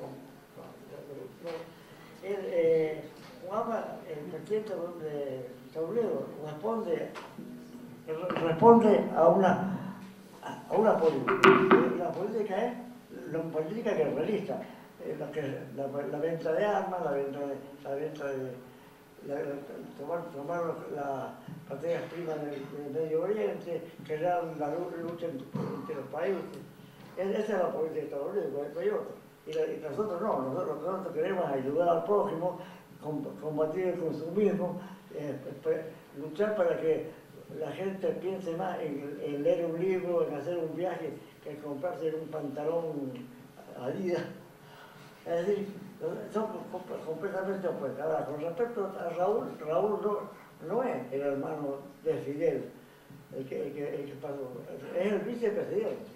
[2.21, 3.09] eh,
[3.47, 7.11] Obama, el presidente de Unidos, responde,
[8.41, 9.83] responde a una
[10.43, 11.33] a una política.
[11.97, 12.73] La política es
[13.31, 14.61] la política guerrerista,
[15.03, 15.41] eh, la, que,
[15.75, 18.51] la, la, venta de armas, la venta de, la venta de
[19.27, 19.35] la,
[19.97, 20.61] tomar, tomar
[20.95, 21.31] las
[21.69, 22.61] materias primas del,
[22.93, 26.43] Medio Oriente, crear la lucha entre, los países.
[27.17, 29.03] Esa es la política de Estados Unidos,
[29.45, 32.59] y, y, nosotros no, nosotros, nosotros queremos ayudar al prójimo,
[33.41, 34.79] combatir el consumismo,
[35.13, 35.35] eh,
[36.19, 37.07] luchar para que
[37.59, 41.13] la gente piense más en, leer un libro, en hacer un viaje,
[41.43, 43.11] que en comprarse un pantalón
[43.79, 44.23] Adidas.
[45.25, 45.67] Es decir,
[46.31, 46.47] son
[47.05, 48.01] completamente opuestos.
[48.01, 49.99] Ahora, con respecto a Raúl, Raúl
[50.67, 52.69] no, es el hermano de Fidel,
[53.35, 54.51] el que, pasó,
[54.97, 56.11] es el vicepresidente.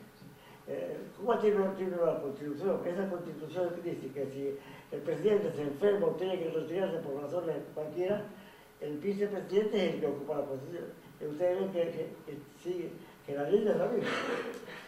[0.67, 4.58] Eh, Cuba tiene, tiene, una constitución, esa constitución dice que si
[4.91, 8.23] el presidente se enferma o tiene que retirarse por razones cualquiera,
[8.80, 10.86] el vicepresidente es el que ocupa la posición
[11.19, 12.10] y ustedes ven que,
[12.63, 12.91] que,
[13.26, 14.10] que la ley es la misma.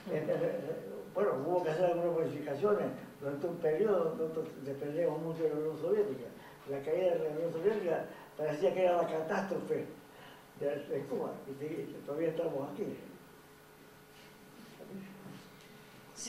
[0.09, 2.87] Eh, eh, eh, bueno, hubo que hacer algunas modificaciones
[3.19, 6.25] durante un periodo, nosotros dependíamos mucho de la Unión Soviética.
[6.67, 9.85] La caída de la Unión Soviética parecía que era la catástrofe
[10.59, 12.83] de, Cuba, y todavía estamos aquí.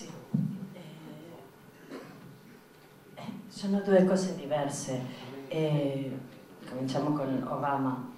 [0.03, 0.50] Eh,
[3.49, 5.01] sono due cose diverse.
[5.49, 6.17] Eh,
[6.69, 8.09] cominciamo con Obama.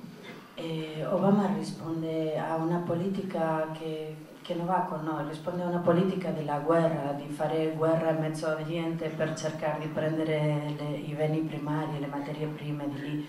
[0.55, 5.79] Eh, Obama risponde a una politica che, che, non va con noi, risponde a una
[5.79, 11.15] politica della guerra, di fare guerra in mezzo Oriente per cercare di prendere le, i
[11.15, 13.29] beni primari, le materie prime di lì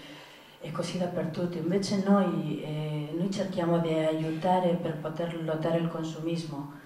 [0.60, 1.58] e così dappertutto.
[1.58, 6.82] Invece noi, eh, noi cerchiamo di aiutare per poter lottare il consumismo.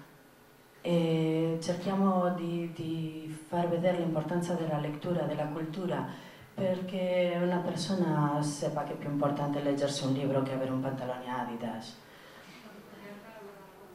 [0.88, 6.06] E cerchiamo di, di far vedere l'importanza della lettura, della cultura
[6.54, 11.30] perché una persona sepa che è più importante leggersi un libro che avere un pantalone
[11.30, 11.94] Adidas.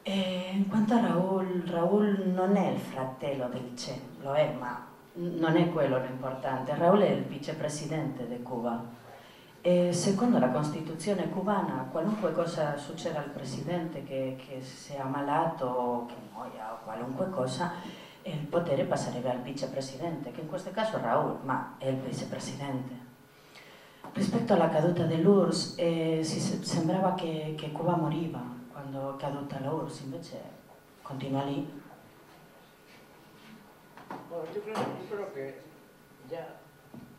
[0.04, 4.86] E in quanto a Raul, Raul non è il fratello del Che, lo è, ma
[5.14, 6.76] non è quello l'importante.
[6.76, 9.02] Raul è il vicepresidente di Cuba.
[9.66, 16.06] E secondo la Costituzione cubana, qualunque cosa succeda al presidente, che, che sia malato o
[16.06, 17.72] che muoia o qualunque cosa,
[18.24, 22.94] il potere passerebbe al vicepresidente, che in questo caso è Raul, ma è il vicepresidente.
[24.12, 30.42] Rispetto alla caduta dell'URSS, eh, sembrava che, che, Cuba moriva quando è caduta l'URSS, invece
[31.02, 31.82] continua lì.
[34.28, 35.62] Bueno, yo creo, yo creo que
[36.30, 36.46] ya,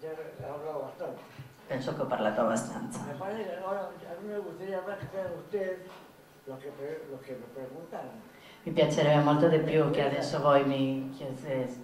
[0.03, 1.44] ya he hablado bastante.
[1.75, 3.01] Penso che ho parlato abbastanza.
[3.19, 5.79] Ahora a mí me gustaría que sean ustedes
[6.47, 8.13] los que, me preguntaran.
[8.63, 11.75] Mi piacerebbe molto di più che adesso voi mi, chiedete,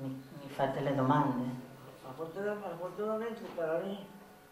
[0.00, 1.42] mi, mi fate le domande.
[2.06, 3.98] Afortunadamente per me,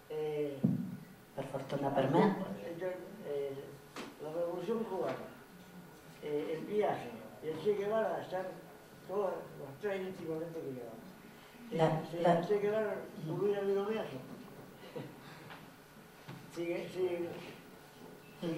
[0.09, 0.59] eh,
[1.37, 2.37] per fortuna per me,
[3.29, 3.65] eh,
[4.23, 5.15] la rivoluzione cubana,
[6.21, 7.11] eh, il viaggio
[7.43, 8.47] e il Che Guevara están
[9.07, 10.99] todos los tres íntimamente ligados.
[11.71, 12.97] La, si la, Che Guevara
[13.29, 14.30] hubiera habido viaje,
[16.55, 17.29] si, si,
[18.41, 18.53] si, si,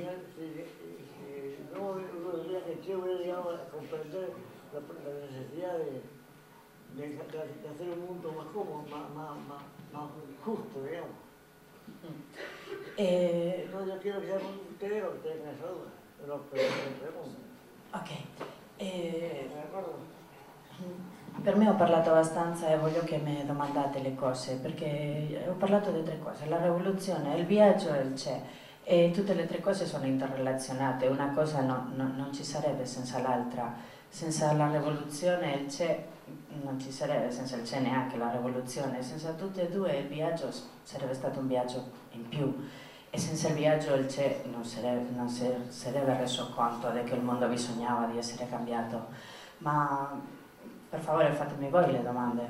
[1.74, 4.30] no tendría que hubiera llegado a comprender
[4.72, 6.02] la, la necesidad de,
[6.96, 10.10] de, de, hacer un mundo más cómodo, más, más, más, más
[10.44, 11.10] justo, digamos.
[12.96, 15.90] Eh, no, yo quiero que sean ustedes los que tengan esa duda,
[16.26, 16.56] los que
[17.00, 17.42] preguntan.
[17.94, 18.10] Ok.
[18.78, 19.50] Eh,
[21.40, 25.90] per me ho parlato abbastanza e voglio che mi domandate le cose, perché ho parlato
[25.90, 28.40] di tre cose, la rivoluzione, il viaggio e il c'è.
[28.84, 33.20] E tutte le tre cose sono interrelazionate, una cosa no, no, non ci sarebbe senza
[33.20, 33.72] l'altra,
[34.08, 36.04] senza la rivoluzione il c'è
[36.62, 40.50] non ci sarebbe, senza il c'è neanche la rivoluzione, senza tutte e due il viaggio
[40.82, 42.68] sarebbe stato un viaggio in più
[43.14, 47.20] e senza il viaggio il c'è non, sarebbe, non si sarebbe reso conto che il
[47.20, 49.08] mondo bisognava di essere cambiato.
[49.58, 50.18] Ma
[50.92, 52.42] per favore fatemi voi le domande.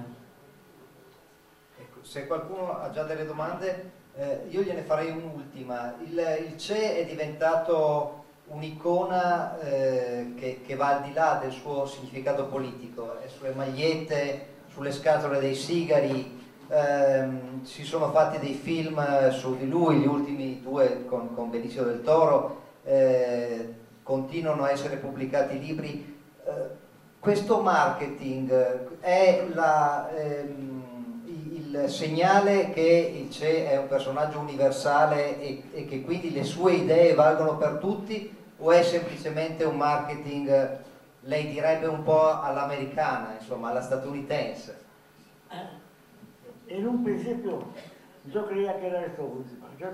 [1.79, 5.95] Ecco, se qualcuno ha già delle domande eh, io gliene farei un'ultima.
[6.01, 11.87] Il, il, CE è diventato un'icona eh, che, che, va al di là del suo
[11.87, 19.31] significato politico, è sulle magliette, sulle scatole dei sigari, ehm, si sono fatti dei film
[19.31, 24.97] su di lui, gli ultimi due con, con Benicio del Toro, eh, continuano a essere
[24.97, 26.21] pubblicati libri.
[26.45, 26.82] Eh,
[27.23, 35.63] questo marketing è la, ehm, il segnale che il CE è un personaggio universale e,
[35.71, 40.79] e che quindi le sue idee valgono per tutti o è semplicemente un marketing,
[41.21, 44.81] lei direbbe un po' all'americana, insomma, alla statunitense?
[45.49, 47.73] Eh, in un principio
[48.33, 49.69] yo creía que era esto último.
[49.79, 49.91] Yo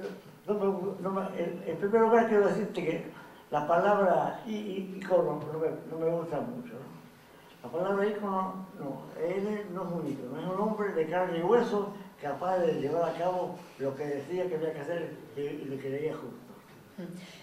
[0.46, 3.12] no no en, en, primer lugar quiero decirte que
[3.50, 6.72] la palabra icono no me, no gusta mucho.
[6.72, 6.97] ¿no?
[7.62, 11.42] La palabra icono no, él no es un icono, es un hombre de carne y
[11.42, 15.76] hueso capaz de llevar a cabo lo che decía che había que hacer y lo
[15.76, 16.48] que creía justo.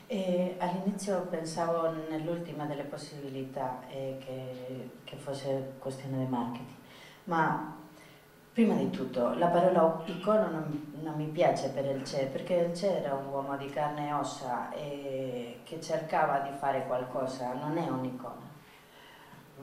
[0.08, 6.76] E all'inizio pensavo nell'ultima delle possibilità eh, che, che, fosse questione di marketing,
[7.26, 7.78] ma
[8.52, 12.76] prima di tutto la parola icono non, non mi piace per il CE, perché il
[12.76, 17.78] CE era un uomo di carne e ossa e che cercava di fare qualcosa, non
[17.78, 17.90] è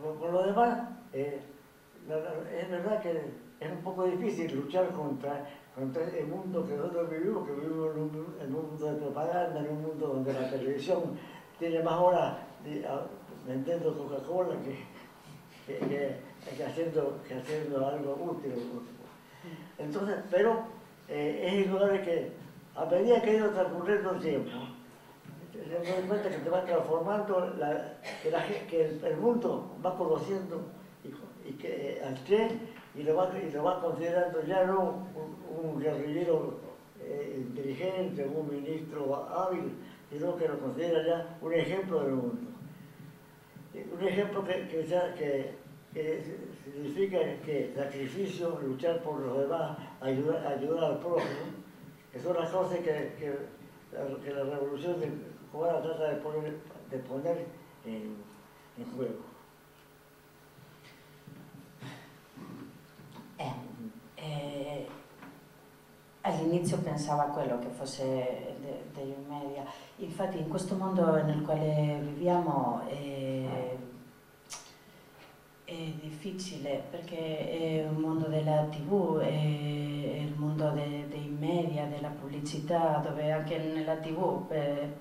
[0.01, 1.41] Con lo demás, eh,
[2.61, 3.11] es verdad que
[3.61, 8.55] es un poco difícil luchar contra contra el mundo que nosotros vivimos, que vivimos en
[8.55, 11.19] un, mundo de propaganda, en un mundo donde la televisión
[11.59, 13.07] tiene más horas de, a,
[13.47, 18.53] vendiendo Coca-Cola que, que, haciendo, que haciendo algo útil.
[19.79, 20.65] Entonces, pero
[21.09, 22.33] eh, es indudable que
[22.75, 24.51] a medida que ha ido transcurriendo el tiempo,
[25.63, 27.55] que te va transformando,
[28.69, 30.63] que, el, mundo va conociendo
[31.45, 32.49] y, que eh, al Che
[32.95, 35.07] y lo va, y lo va considerando ya no
[35.63, 36.59] un, guerrillero
[37.01, 39.73] eh, inteligente, un ministro hábil,
[40.11, 42.51] sino que lo considera ya un ejemplo del mundo.
[43.75, 45.55] Un ejemplo que, que,
[45.95, 46.23] que,
[46.65, 51.53] significa que sacrificio, luchar por los demás, ayudar, ayudar al prójimo,
[52.13, 53.35] que son las cosas que, que,
[53.93, 54.97] la, que la revolución
[55.53, 56.59] cubana trata de poner,
[56.91, 57.47] de poner
[57.85, 58.17] en,
[58.79, 59.31] en juego.
[64.17, 64.87] Eh,
[66.23, 68.57] all'inizio pensava a quello che fosse
[68.95, 69.65] de, media.
[69.97, 73.77] Infatti in questo mondo nel quale viviamo è,
[75.65, 82.11] è difficile perché è un mondo della tv, è, il mondo de, dei media, della
[82.11, 84.95] pubblicità, dove anche nella tv eh,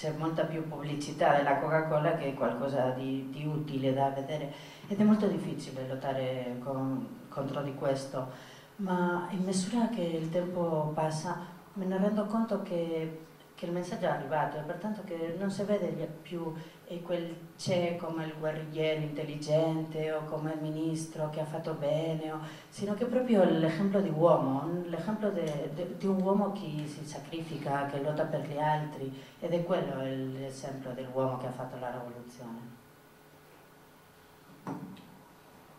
[0.00, 4.50] c'è molta più pubblicità della Coca-Cola che qualcosa di, di utile da vedere.
[4.88, 8.28] Ed è molto difficile lottare con, contro di questo.
[8.76, 11.36] Ma in misura che il tempo passa
[11.74, 13.26] me ne rendo conto che,
[13.60, 16.54] che il messaggio è arrivato e pertanto che non si vede più
[17.02, 22.40] quel c'è come il guerrigliero intelligente o come il ministro che ha fatto bene, o,
[22.70, 28.24] sino che proprio l'esempio di uomo, l'esempio di un uomo che si sacrifica, che lotta
[28.24, 32.78] per gli altri ed è quello l'esempio dell'uomo che ha fatto la rivoluzione.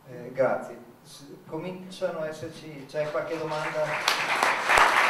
[0.08, 0.90] Eh, grazie
[1.48, 5.10] cominciano a esserci, c'è qualche domanda?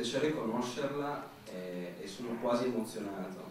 [0.00, 3.48] Piacere conoscerla e, e sono quasi emozionato.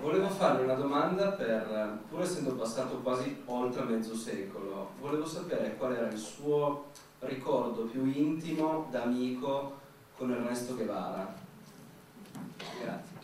[0.00, 5.94] Volevo farle una domanda per, pur essendo passato quasi oltre mezzo secolo, volevo sapere qual
[5.94, 6.86] era il suo
[7.20, 9.78] ricordo più intimo da amico
[10.16, 11.34] con Ernesto Guevara.
[12.80, 13.18] Grazie.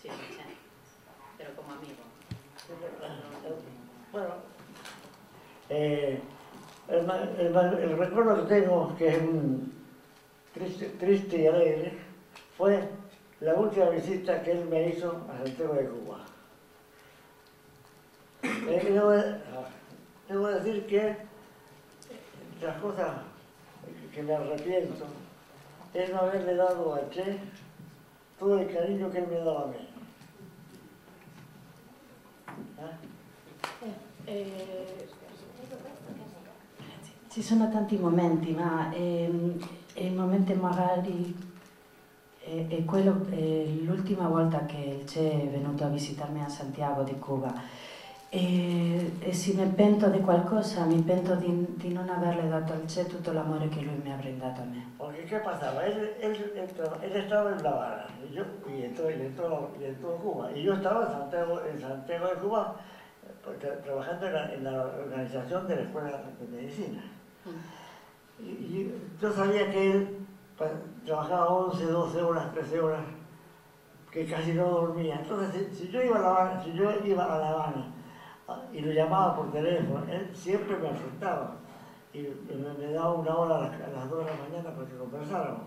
[0.00, 0.43] Qual
[4.14, 4.28] Bueno,
[5.70, 6.20] eh,
[6.86, 9.18] el, recuerdo que tengo, que es
[10.52, 11.98] triste, triste y alegre,
[12.56, 12.90] fue
[13.40, 16.24] la última visita que él me hizo a Santiago de Cuba.
[18.44, 19.10] Eh, debo,
[20.28, 21.16] debo, decir que
[22.62, 23.16] las cosas
[24.14, 25.06] que me arrepiento
[25.92, 27.40] es no haberle dado a Che
[28.38, 29.88] todo el cariño que él me daba a mí.
[32.78, 33.13] Eh,
[34.24, 35.08] eh,
[37.28, 39.58] ci sono tanti momenti, ma ehm,
[39.94, 41.36] il momento magari
[42.38, 47.02] è, è, quello, è l'ultima volta che il CE è venuto a visitarmi a Santiago
[47.02, 47.52] di Cuba.
[48.28, 52.86] E, e, se mi pento di qualcosa, mi pento di, di, non averle dato al
[52.88, 54.92] CE tutto l'amore che lui mi ha brindato a me.
[54.96, 55.84] Perché che passava?
[55.84, 56.68] Él, él, él,
[57.26, 60.50] stava in La Habana y, yo, y, en Cuba.
[60.52, 62.76] Y yo estaba en Santiago, en Santiago de Cuba
[63.84, 67.02] trabajando en la, en la organización de la Escuela de Medicina.
[68.38, 70.26] Y, y yo sabía que él
[71.04, 73.00] trabajaba 11, 12 horas, 13 horas,
[74.10, 75.16] que casi no dormía.
[75.16, 77.86] Entonces, si, si yo iba a La Habana, si yo iba a La Habana
[78.72, 81.56] y lo llamaba por teléfono, él siempre me aceptaba
[82.12, 84.86] y me, me daba una hora a las, a las 2 de la mañana para
[84.88, 85.62] que conversáramos.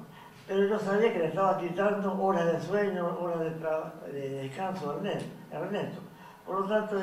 [0.48, 5.56] Pero yo sabía que le estaba quitando horas de sueño, horas de, de descanso a
[5.58, 6.02] Ernesto.
[6.46, 6.96] Por lo tanto,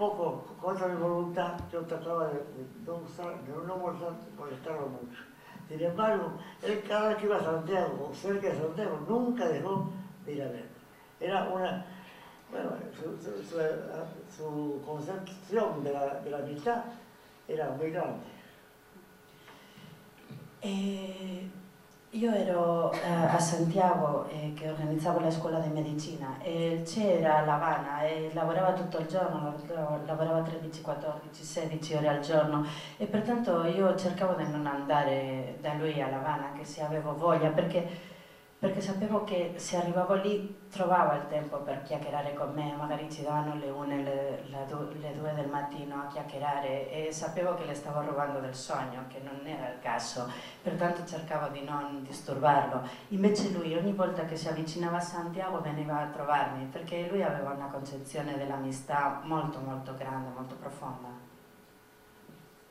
[0.00, 5.22] poco, contra mi voluntad, yo trataba de, de, no, usar, de no molestarlo mucho.
[5.68, 6.32] Sin embargo,
[6.62, 9.92] él cada vez que iba a Santiago, o cerca de Santiago, nunca dejó
[10.24, 10.80] de ir a verme.
[11.20, 11.84] Era una,
[12.50, 13.16] bueno, su,
[14.36, 16.82] su concepción de la, de la amistad
[17.46, 18.26] era muy grande.
[20.62, 21.48] Eh,
[22.14, 27.44] Io ero eh, a Santiago eh, che organizzavo la scuola di medicina e c'era a
[27.44, 29.54] Lavana e lavorava tutto il giorno,
[30.04, 32.66] lavorava 13, 14, 16 ore al giorno.
[32.96, 37.50] E pertanto io cercavo di non andare da lui a Lavana anche se avevo voglia
[37.50, 37.86] perché
[38.60, 43.22] perché sapevo che se arrivavo lì trovavo il tempo per chiacchierare con me, magari ci
[43.22, 48.02] davano le une, le, le due del mattino a chiacchierare e sapevo che le stavo
[48.02, 50.30] rubando del sogno, che non era il caso,
[50.62, 52.86] pertanto cercavo di non disturbarlo.
[53.08, 57.52] Invece lui ogni volta che si avvicinava a Santiago veniva a trovarmi, perché lui aveva
[57.52, 61.08] una concezione dell'amistà molto molto grande, molto profonda.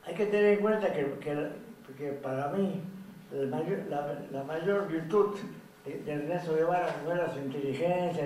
[0.06, 1.50] Hay que tener en cuenta que, que,
[1.96, 2.80] que para mí
[3.32, 5.36] la mayor, la, la mayor virtud
[5.98, 8.24] de Ernesto Guevara no era su inteligencia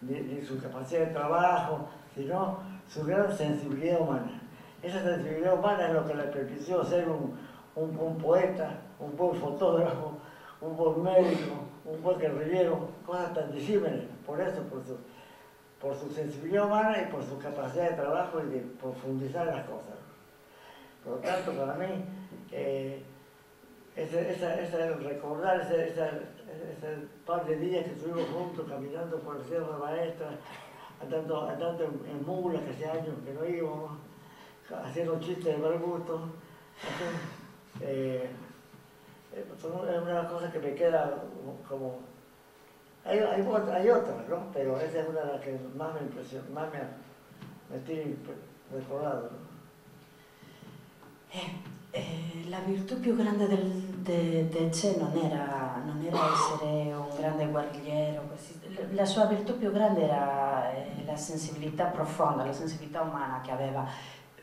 [0.00, 4.40] ni su, capacidad de trabajo, sino su gran sensibilidad humana.
[4.82, 7.36] Esa sensibilidad humana es lo que le permitió ser un,
[7.74, 10.18] un, poeta, un buen fotógrafo,
[10.60, 14.04] un buen médico, un buen guerrillero, cosas tan disímiles.
[14.24, 14.96] Por eso, por su,
[15.80, 19.98] por su sensibilidad humana y por su capacidad de trabajo y de profundizar las cosas.
[21.04, 22.04] Por lo tanto, para mí,
[22.52, 23.02] eh,
[23.98, 29.76] ese, esa, recordar esa, ese par de días que estuvimos juntos caminando por la Sierra
[29.76, 30.30] Maestra,
[31.02, 33.98] andando, andando en, mulas, que hace años que no íbamos,
[34.84, 36.28] haciendo chistes de mal gusto.
[37.80, 38.28] Eh,
[39.32, 41.22] eh, es una cosas que me queda
[41.68, 42.00] como...
[43.04, 44.50] Hay, hay, otras, ¿no?
[44.52, 46.80] Pero esa es una de las que más me impresiona, más me,
[47.70, 48.16] me tiene
[48.72, 49.30] recordado.
[51.32, 51.77] ¿no?
[51.90, 53.70] Eh, eh, la virtù più grande del,
[54.02, 58.60] de, de Che non era, non era, essere un grande guerrigliero, così.
[58.92, 63.86] la sua virtù più grande era eh, la sensibilità profonda, la sensibilità umana che aveva.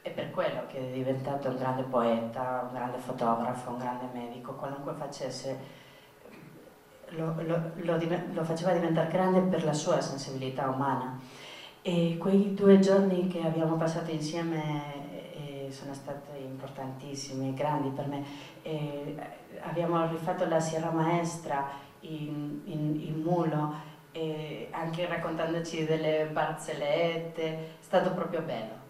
[0.02, 4.54] È per quello che è diventato un grande poeta, un grande fotografo, un grande medico,
[4.54, 5.58] qualunque facesse,
[7.10, 7.98] lo, lo, lo,
[8.34, 11.20] lo faceva diventare grande per la sua sensibilità umana.
[11.82, 15.06] E quei due giorni che abbiamo passato insieme
[15.76, 16.35] sono state
[16.66, 18.24] importantissime, grandi per me.
[18.64, 19.16] Eh,
[19.62, 21.70] abbiamo rifatto la Sierra Maestra
[22.02, 23.74] in, in, in mulo,
[24.12, 28.84] eh, anche raccontandoci delle barzellette, è stato proprio bello.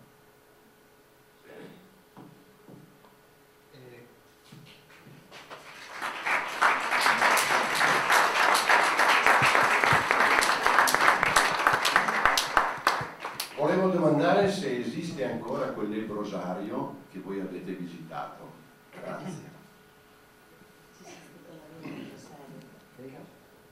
[15.16, 18.44] Esiste ancora quel lebrosario che voi avete visitato.
[18.92, 19.54] Grazie.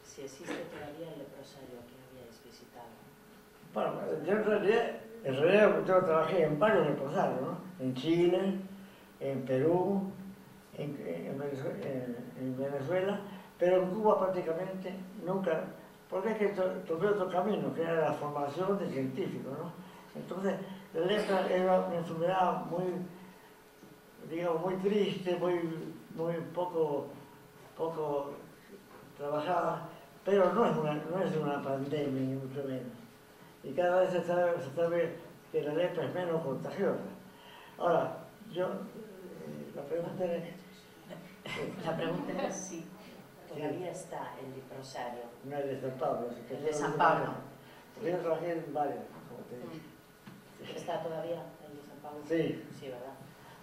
[0.01, 2.87] Si esiste todavía el leprosario que habíais visitado.
[3.73, 7.57] Bueno, yo en realidad, en realidad yo trabajé en varios leprosarios, ¿no?
[7.79, 8.59] En Chile,
[9.19, 10.11] en Perú,
[10.77, 11.77] en, en, Venezuela,
[12.39, 13.19] en, Venezuela,
[13.57, 15.63] pero en Cuba prácticamente nunca
[16.09, 16.47] porque es que
[16.87, 19.83] tomé otro camino, que era la formación de científico, ¿no?
[20.15, 20.55] Entonces,
[20.93, 22.83] la lepra era una enfermedad muy,
[24.29, 25.59] digamos, muy triste, muy,
[26.15, 27.07] muy poco,
[27.77, 28.33] poco
[29.17, 29.89] trabajada,
[30.23, 32.93] pero no es, una, no es una pandemia, ni mucho menos.
[33.63, 35.15] Y cada vez se sabe, se sabe
[35.51, 37.03] que la lepra es menos contagiosa.
[37.77, 38.17] Ahora,
[38.51, 40.43] yo, eh, la pregunta es...
[41.83, 42.85] La pregunta es si
[43.53, 45.23] Todavía está el leprosario.
[45.43, 46.27] No es de San Pablo.
[46.49, 47.33] El de San Pablo.
[48.03, 49.92] Yo trabajé en varios, como te dije.
[50.75, 52.19] ¿Está todavía el de San Pablo?
[52.27, 52.61] Sí.
[52.79, 53.13] Sí, ¿verdad?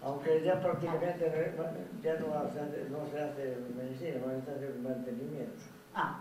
[0.02, 5.62] Aunque ya prácticamente no- ya no, no se hace medicina, no se hace mantenimiento.
[5.94, 6.20] Ah,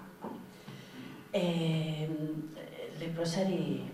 [1.31, 2.09] eh,
[2.97, 3.89] leprosari,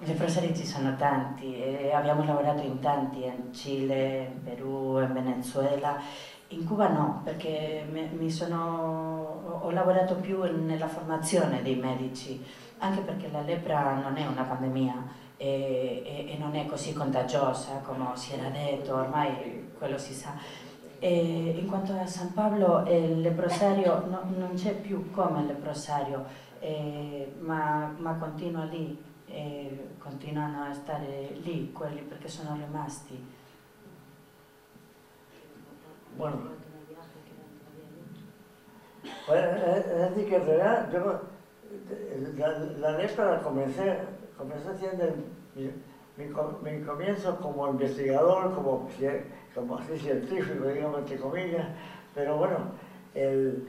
[0.00, 6.00] leprosari ci sono tanti, e abbiamo lavorato in tanti, in Cile, in Perù, in Venezuela.
[6.48, 12.44] In Cuba no, perché me- mi sono, ho lavorato più nella formazione dei medici,
[12.78, 17.80] anche perché la lepra non è una pandemia e, e- e non è così contagiosa
[17.84, 20.34] come si era detto, ormai quello si sa.
[21.00, 25.46] E in quanto a San Paolo, eh, il leprosario no- non c'è più come il
[25.46, 26.24] leprosario,
[26.60, 33.40] eh, ma, ma continua lì, eh, continuano a stare lì quelli perché sono rimasti.
[36.16, 36.36] Bueno,
[39.26, 40.72] pues, es es decir que eh,
[42.36, 43.98] la, la lepra la comencé,
[44.42, 45.04] comencé siendo
[45.54, 45.70] mi,
[46.16, 46.28] mi
[46.60, 48.84] mi comienzo como investigador, como,
[49.54, 51.70] como así científico, digamos, entre comillas,
[52.12, 52.66] pero bueno,
[53.14, 53.62] el,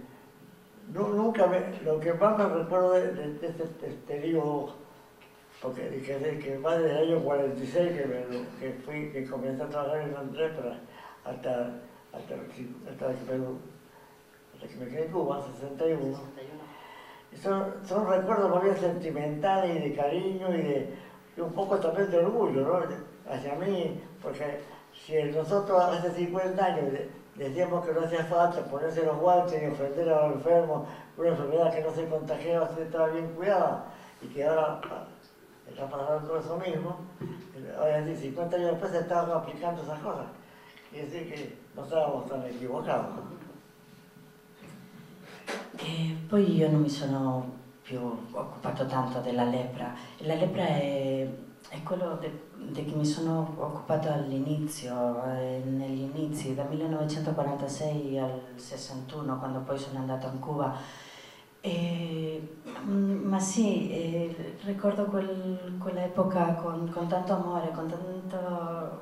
[0.92, 4.66] nu- nunca me, lo que más me recuerdo de, de- este, este libro,
[5.62, 8.26] porque que, va desde el año 46 que, me-
[8.60, 10.80] que, fui, que comencé a trabajar en la lepra
[11.24, 11.72] hasta,
[12.12, 12.34] hasta,
[12.90, 13.46] hasta que me,
[14.54, 16.18] hasta que me quedé en Cuba, 61.
[16.38, 16.63] Y
[17.42, 20.90] son, recuerdos más bien sentimentales y de cariño y de
[21.36, 23.32] y un poco también de orgullo, ¿no?
[23.32, 24.60] Hacia mí, porque
[24.94, 29.66] si nosotros hace 50 años de- decíamos que no hacía falta ponerse los guantes y
[29.66, 33.86] ofender a los enfermos una enfermedad que no se contagiaba, se estaba bien cuidada,
[34.22, 35.04] y que ahora ah,
[35.68, 36.98] está pasando eso mismo,
[37.80, 40.26] ahora decir, 50 años después se estaban aplicando esas cosas.
[40.92, 43.08] Quiere decir que no estábamos tan equivocados.
[45.76, 49.94] E poi io non mi sono più occupato tanto della lepra.
[50.20, 51.28] La lepra è,
[51.70, 52.20] è quello
[52.56, 55.22] di cui mi sono occupato all'inizio,
[55.66, 60.76] negli inizi, dal 1946 al 61, quando poi sono andata in Cuba.
[61.60, 68.98] E, mm, ma sì, ricordo quel- quell'epoca con, con tanto amore, con tanta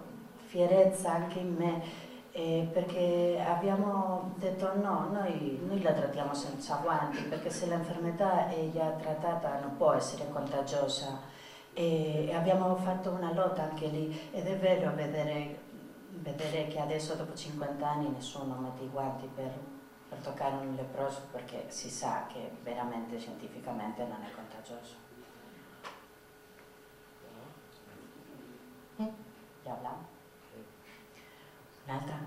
[0.46, 2.10] fierezza anche in me.
[2.34, 8.70] Eh, perché abbiamo detto no, noi, noi la trattiamo senza guanti, perché se l'infermità è
[8.72, 11.20] già trattata non può essere contagiosa.
[11.74, 15.60] E, abbiamo fatto una lotta anche lì ed è vero vedere,
[16.10, 19.52] vedere che adesso dopo 50 anni nessuno mette i guanti per,
[20.10, 24.96] per toccare un leproso perché si sa che veramente scientificamente non è contagioso.
[29.02, 29.08] Mm?
[29.66, 30.21] ¿Ya hablamos?
[31.92, 32.26] Un'altra?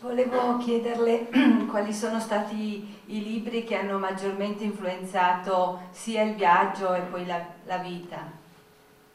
[0.00, 1.28] Volevo chiederle
[1.68, 7.44] quali sono stati i libri che hanno maggiormente influenzato sia il viaggio e poi la,
[7.66, 8.38] la vita.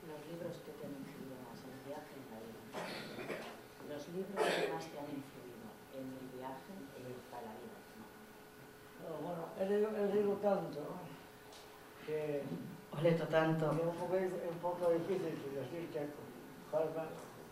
[0.05, 1.59] Los libros que te han influido más
[4.86, 7.82] te han influido en el viaje y para la vida.
[9.01, 10.99] No, bueno, he leído, he leído tanto ¿no?
[12.05, 12.43] que
[12.97, 13.71] Ho letto tanto.
[13.71, 16.07] es un poco, es un poco difícil decir que
[16.71, 16.91] cuáles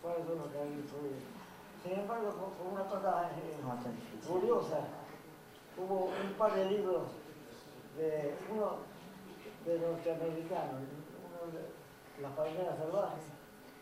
[0.01, 1.19] cuáles son los que han influido.
[1.83, 3.59] Sin embargo, con, una cosa eh,
[4.25, 4.87] curiosa,
[5.77, 7.07] hubo un par de libros
[7.97, 8.77] de uno
[9.65, 13.23] de norteamericanos, uno de Las palmeras salvajes,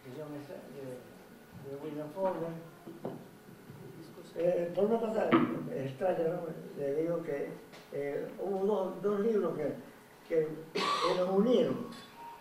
[0.04, 2.52] que ese- de, de William Faulkner.
[4.36, 5.30] Eh, por una cosa
[5.76, 6.48] extraña, ¿no?
[6.78, 7.50] le digo que
[7.92, 9.74] eh, hubo dos, dos libros que,
[10.32, 10.48] que
[11.18, 11.76] nos unieron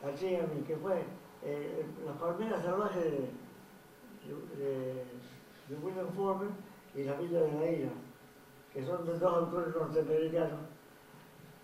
[0.04, 1.02] allí a mí, que fue
[1.42, 3.10] eh, Las palmeras salvajes de,
[4.58, 5.04] de-
[5.68, 6.50] de William Faulkner
[6.94, 7.88] y La Villa de la Ira,
[8.72, 10.60] que son de dos autores norteamericanos.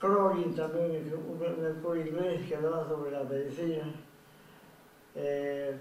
[0.00, 3.86] Crowley también, que un, autor inglés que hablaba sobre la medicina.
[5.14, 5.74] Eh,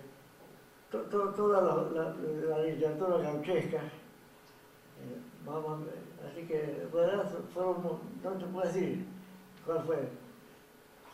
[0.92, 2.14] to- to- toda la, la-
[2.58, 3.80] la literatura gauchesca.
[3.80, 5.20] Eh,
[6.26, 7.82] así que realidad fueron,
[8.24, 9.06] no se puede decir
[9.66, 10.25] cuál fue.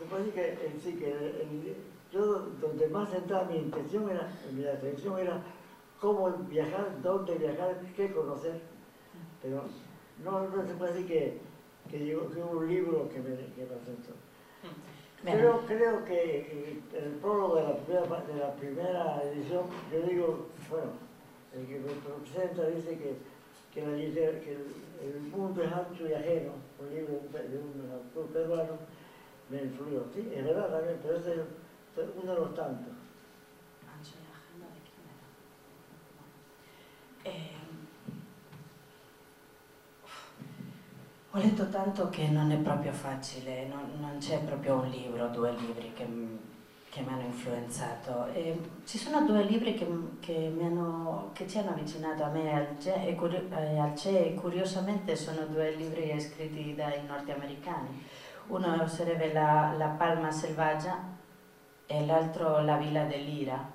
[0.02, 1.76] Se puede decir que, en sí, que el- el-
[2.12, 5.40] yo donde más centraba mi intención era, mi atención era
[6.00, 8.56] cómo viajar, dónde viajar, qué conocer.
[9.44, 9.64] Pero
[10.18, 11.34] no, no se puede decir que,
[11.88, 14.12] que, llegó- que hubo un libro que me, que me asentó.
[15.36, 20.40] Creo, creo que eh, el prólogo de la, primera, de la primera edición, yo digo,
[20.68, 20.90] bueno,
[21.54, 23.14] el que me presenta dice que,
[23.72, 24.66] que, la liter- que el,
[25.04, 28.78] el mundo es ancho y ajeno, un libro de un autor peruano,
[29.52, 31.30] nei fluioti e aveva la ripresa
[31.94, 33.00] del 1,80.
[37.24, 37.50] Eh,
[41.30, 45.52] ho letto tanto che non è proprio facile, non, non c'è proprio un libro, due
[45.54, 46.08] libri che,
[46.90, 48.26] che mi hanno influenzato.
[48.34, 49.88] E ci sono due libri che,
[50.20, 54.32] che, hanno, che, ci hanno avvicinato a me al CE e, curio, eh, al CE,
[54.32, 58.04] e curiosamente sono due libri scritti dai nordamericani.
[58.52, 61.00] Uno sarebbe La, la Palma Selvaggia
[61.86, 63.66] e l'altro La Villa dell'Ira.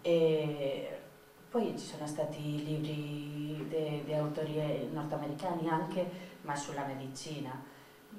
[0.00, 3.66] Poi ci sono stati libri
[4.04, 6.08] di autori nordamericani anche
[6.42, 7.50] ma sulla medicina,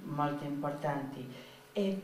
[0.03, 1.25] molto importanti.
[1.71, 2.01] E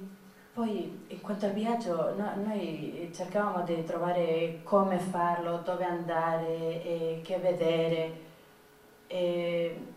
[0.53, 7.21] poi, in quanto al viaggio, no, noi cercavamo di trovare come farlo, dove andare, e
[7.21, 8.29] che vedere.
[9.07, 9.90] E,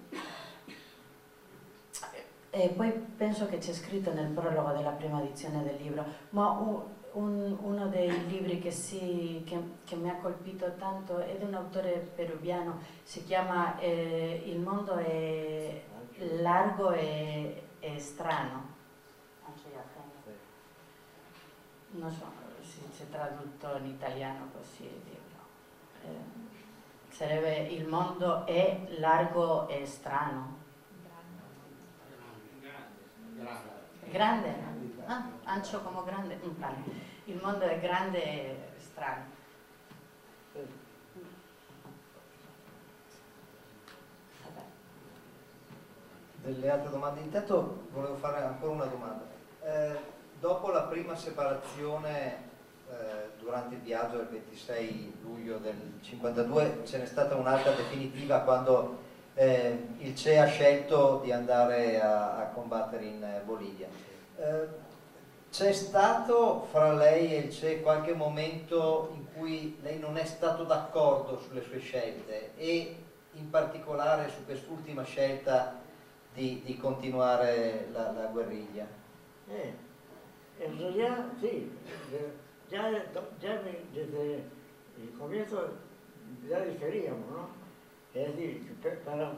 [2.55, 6.83] e poi penso che c'è scritto nel prologo della prima edizione del libro, ma un,
[7.15, 11.55] un, uno dei libri che, sì, che, che, mi ha colpito tanto è di un
[11.55, 15.83] autore peruviano, si chiama eh, Il mondo è
[16.41, 18.73] largo e, e strano.
[21.91, 22.25] Non so
[22.61, 25.43] se c'è tradotto in italiano così il libro.
[26.03, 30.63] Eh, sarebbe il mondo è largo e strano.
[34.11, 34.55] Grande.
[35.07, 36.39] Ah, ancio come grande?
[37.25, 39.33] Il mondo è grande e strano.
[46.45, 47.21] delle altre domande.
[47.21, 49.25] Intanto volevo fare ancora una domanda.
[49.63, 49.99] Eh,
[50.39, 52.53] dopo la prima separazione
[52.91, 59.04] eh, durante il viaggio del 26 luglio del 52 ce n'è stata un'altra definitiva quando
[59.35, 63.89] eh, il CE ha scelto di andare a, a combattere in eh, Bolivia.
[64.37, 64.83] Eh,
[65.51, 70.65] c'è stato fra lei e il CE qualche momento in cui lei non è stato
[70.65, 72.97] d'accordo sulle sue scelte e
[73.33, 75.81] in particolare su quest'ultima scelta
[76.33, 78.87] di, di continuare la, la guerriglia?
[79.49, 79.75] Eh,
[80.59, 81.71] en realidad sí,
[82.71, 82.91] ya,
[83.41, 83.63] ya
[83.93, 84.45] desde
[85.01, 85.69] el comienzo
[86.49, 87.64] ya diferíamos, ¿no?
[88.15, 89.33] Es decir, para,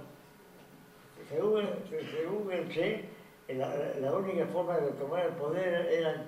[1.30, 3.04] según, según el Che,
[3.48, 6.24] la, la, única forma de tomar el poder era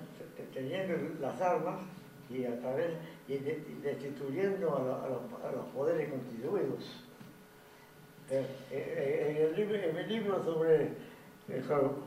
[0.53, 1.81] teniendo las armas
[2.29, 2.91] y a través
[3.27, 7.05] y destituyendo a, los, a los poderes constituidos.
[8.31, 10.89] Eh, eh, en, el libro, en, mi libro sobre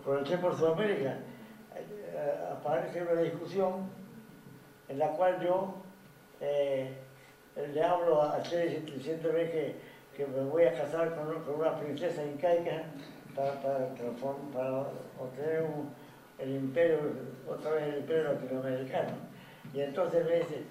[0.05, 1.19] con, el Che por Sudamérica
[1.75, 3.91] eh, aparece una discusión
[4.89, 5.75] en la cual yo
[6.41, 12.23] le hablo a Che diciéndole que, que me voy a casar con, con una princesa
[12.25, 12.85] incaica
[13.35, 13.89] para, para,
[14.53, 14.81] para
[15.19, 15.65] obtener
[16.39, 16.99] el imperio,
[17.49, 19.13] otra vez el imperio latinoamericano.
[19.73, 20.65] Y entonces me dice,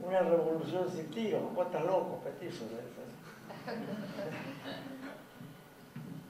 [0.00, 2.64] una revolución sin tiros, ¿cómo estás loco, petizo?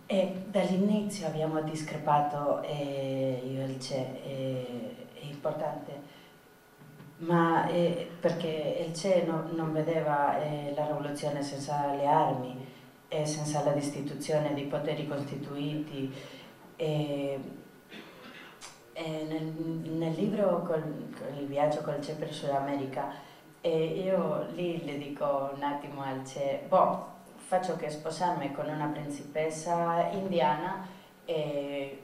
[0.07, 5.93] E dall'inizio abbiamo discrepato eh, io e il CE, eh, è importante,
[7.23, 12.67] ma eh, perché il CE no, non vedeva eh, la rivoluzione senza le armi
[13.09, 16.13] e senza la destituzione dei poteri costituiti.
[16.77, 17.41] E,
[18.95, 20.83] e nel, nel, libro col,
[21.39, 23.15] Il viaggio col CE per Sud America,
[23.63, 30.09] io lì le dico un attimo al CE, boh, faccio che sposarmi con una principessa
[30.11, 30.87] indiana
[31.25, 32.03] e,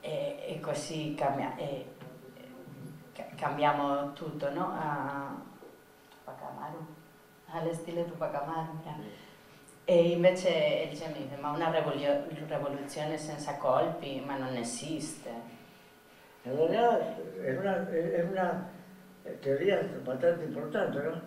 [0.00, 1.91] e, e così cambia, e,
[3.36, 4.72] cambiamo tutto, no?
[4.72, 5.34] A
[6.08, 6.86] Tupac Amaru,
[7.50, 8.80] allo stile Tupac Amaru.
[9.84, 15.30] E invece dice, ma una rivoluzione senza colpi, ma non esiste.
[16.44, 18.68] In realtà è una, è una
[19.40, 21.20] teoría bastante importante, ¿no?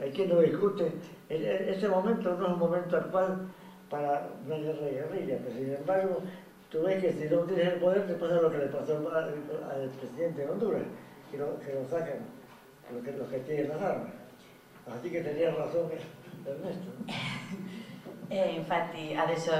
[0.00, 0.92] Hay quien lo discute.
[1.28, 3.48] Ese momento no es un momento actual
[3.88, 6.22] para una guerra guerrilla, pero sin embargo,
[6.72, 9.44] tú ves que si no tienes el poder, te pasa lo que le pasó al,
[9.70, 10.82] al presidente de Honduras,
[11.30, 12.26] que lo, que lo sacan
[12.90, 14.12] los que, los que tienen las armas.
[14.90, 15.90] Así que tenías razón
[16.44, 16.90] Ernesto.
[18.28, 19.52] E infatti adesso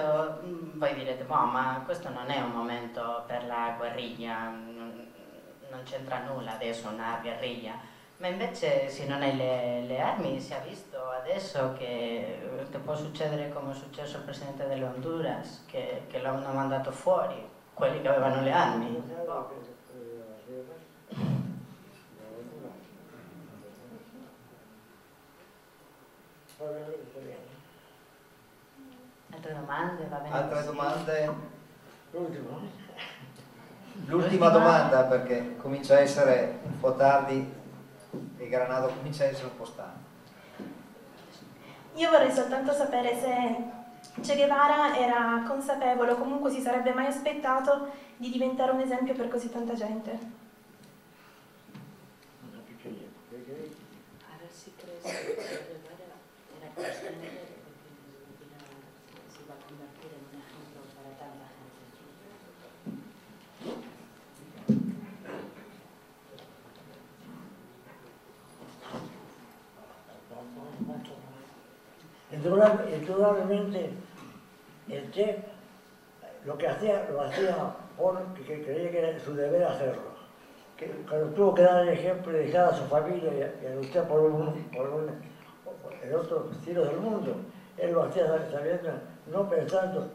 [0.75, 6.55] voi direte, boh, ma questo non è un momento per la guerriglia, non c'entra nulla
[6.55, 7.75] adesso una guerriglia,
[8.23, 12.39] ma invece se non hai le, le armi si è visto adesso che
[12.71, 16.93] ti può succedere come è successo al presidente delle Honduras, che, che lo hanno mandato
[16.93, 17.45] fuori,
[17.75, 19.03] quelli che avevano le armi.
[29.33, 30.07] Altre domande?
[30.09, 31.35] Va bene Altre domande?
[34.07, 37.61] L'ultima domanda perché comincia a essere un po' tardi
[38.39, 40.11] e Granado comincia a essere un po' stanco.
[41.95, 43.81] Io vorrei soltanto sapere se
[44.21, 49.29] Che Guevara era consapevole o comunque si sarebbe mai aspettato di diventare un esempio per
[49.29, 50.42] così tanta gente.
[72.63, 73.91] Indudable- Indudablemente,
[74.89, 75.37] el Che
[76.45, 77.55] lo que hacía, lo hacía
[77.97, 80.13] porque que creía que era su deber hacerlo.
[80.77, 83.31] Que cuando tuvo que dar el ejemplo y dejar a su familia
[83.63, 85.11] y a, luchar por, un, por un,
[86.03, 87.37] el otro cielo del mundo,
[87.77, 88.91] él lo hacía sabiendo,
[89.27, 90.09] no pensando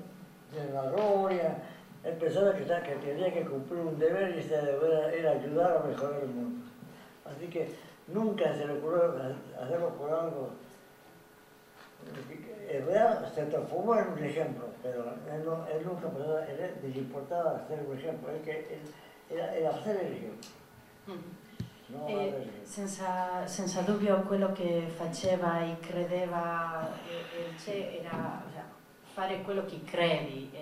[0.56, 1.58] en la gloria,
[2.04, 5.80] él pensaba que, que tenía que cumplir un deber y ese deber era ayudar a
[5.80, 6.66] mejorar el mundo.
[7.26, 7.70] Así que
[8.08, 9.14] nunca se le ocurrió
[9.62, 10.50] hacerlo por algo
[12.70, 16.98] en realidad se transformó en un ejemplo, pero él, no, él nunca pensaba, él le
[17.00, 18.94] importaba hacer un ejemplo, es que él,
[19.30, 20.50] era, era hacer el ejemplo.
[21.90, 22.66] No dar el E ejemplo.
[22.66, 28.64] senza, senza dubbio quello che faceva e credeva eh, il Che era cioè,
[29.14, 30.60] fare quello che credi e,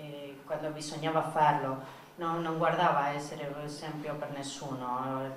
[0.00, 1.78] e quando bisognava farlo
[2.16, 5.34] no- non guardava a essere un esempio per nessuno,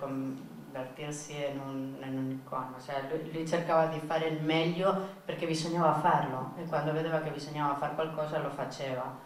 [0.73, 5.47] convertirsi in un, in un icono, cioè, lui, lui cercava di fare il meglio perché
[5.47, 9.17] bisognava farlo e quando vedeva che bisognava fare qualcosa lo faceva,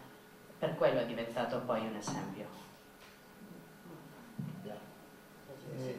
[0.58, 2.46] per quello è diventato poi un esempio.
[5.76, 5.98] Eh,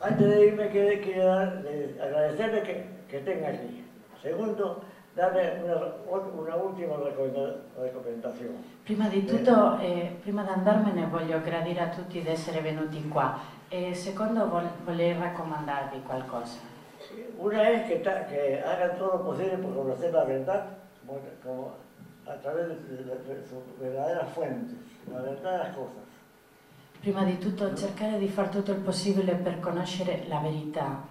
[0.00, 2.74] Antes de irme, quiero, quiero dar- de- agradecerle que,
[3.08, 3.84] que tenga aquí.
[4.20, 4.82] Segundo,
[5.14, 8.54] darle una, una última recomenda- recomendación.
[8.84, 13.38] Prima di tutto, eh, prima di andarmene voglio gradire a tutti di essere venuti qua
[13.68, 16.58] e secondo vol- volevo raccomandarvi qualcosa.
[17.38, 20.64] Una que, ta- que hagan todo lo posible por conocer la verdad
[21.06, 21.72] como, como
[22.26, 24.76] a través de, de- de sus verdaderas fuentes,
[25.12, 26.02] las verdaderas cosas.
[27.00, 31.02] Prima di tutto cercare di fare tutto il possibile per conoscere la verità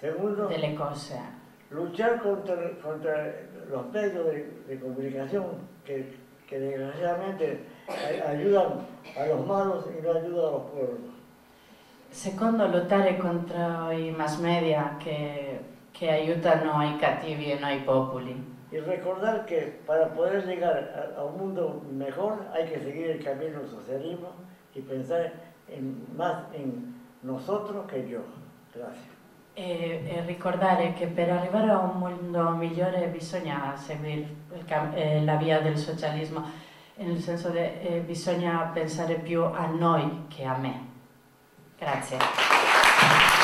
[0.00, 1.42] Segundo, delle cose.
[1.74, 3.32] Luchar contra, contra
[3.70, 5.44] los medios de, de comunicación
[5.84, 6.14] que,
[6.46, 8.86] que desgraciadamente ay- ayudan
[9.18, 11.10] a los malos y no ayudan a los pueblos.
[12.10, 15.58] Secondo, lottare contro i mass media che,
[15.90, 18.52] che aiutano i cattivi e noi popoli.
[18.70, 20.76] Y recordar que para poder llegar
[21.16, 24.30] a, a un mundo mejor hay que seguir el camino del socialismo
[24.74, 25.32] y pensar
[25.68, 28.20] en, más en nosotros que yo.
[28.74, 29.13] Gracias.
[29.56, 34.26] E, e ricordare che per arrivare a un mondo migliore bisogna seguire
[34.94, 36.44] eh, la via del socialismo,
[36.96, 40.86] nel senso che bisogna pensare più a noi che a me.
[41.78, 43.43] Grazie.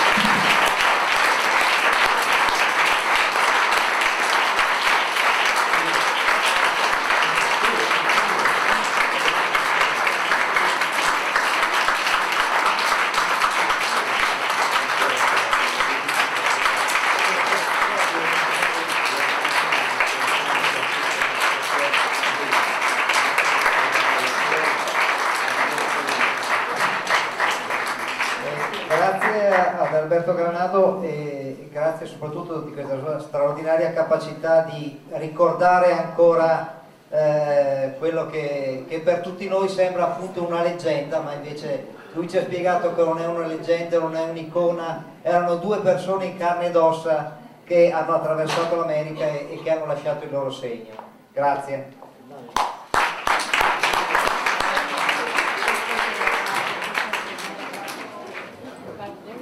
[34.11, 41.21] Capacità di ricordare ancora eh, quello che, che per tutti noi sembra appunto una leggenda,
[41.21, 45.57] ma invece lui ci ha spiegato che non è una leggenda, non è un'icona, erano
[45.57, 50.25] due persone in carne ed ossa che hanno attraversato l'America e, e che hanno lasciato
[50.25, 50.95] il loro segno.
[51.33, 52.00] Grazie.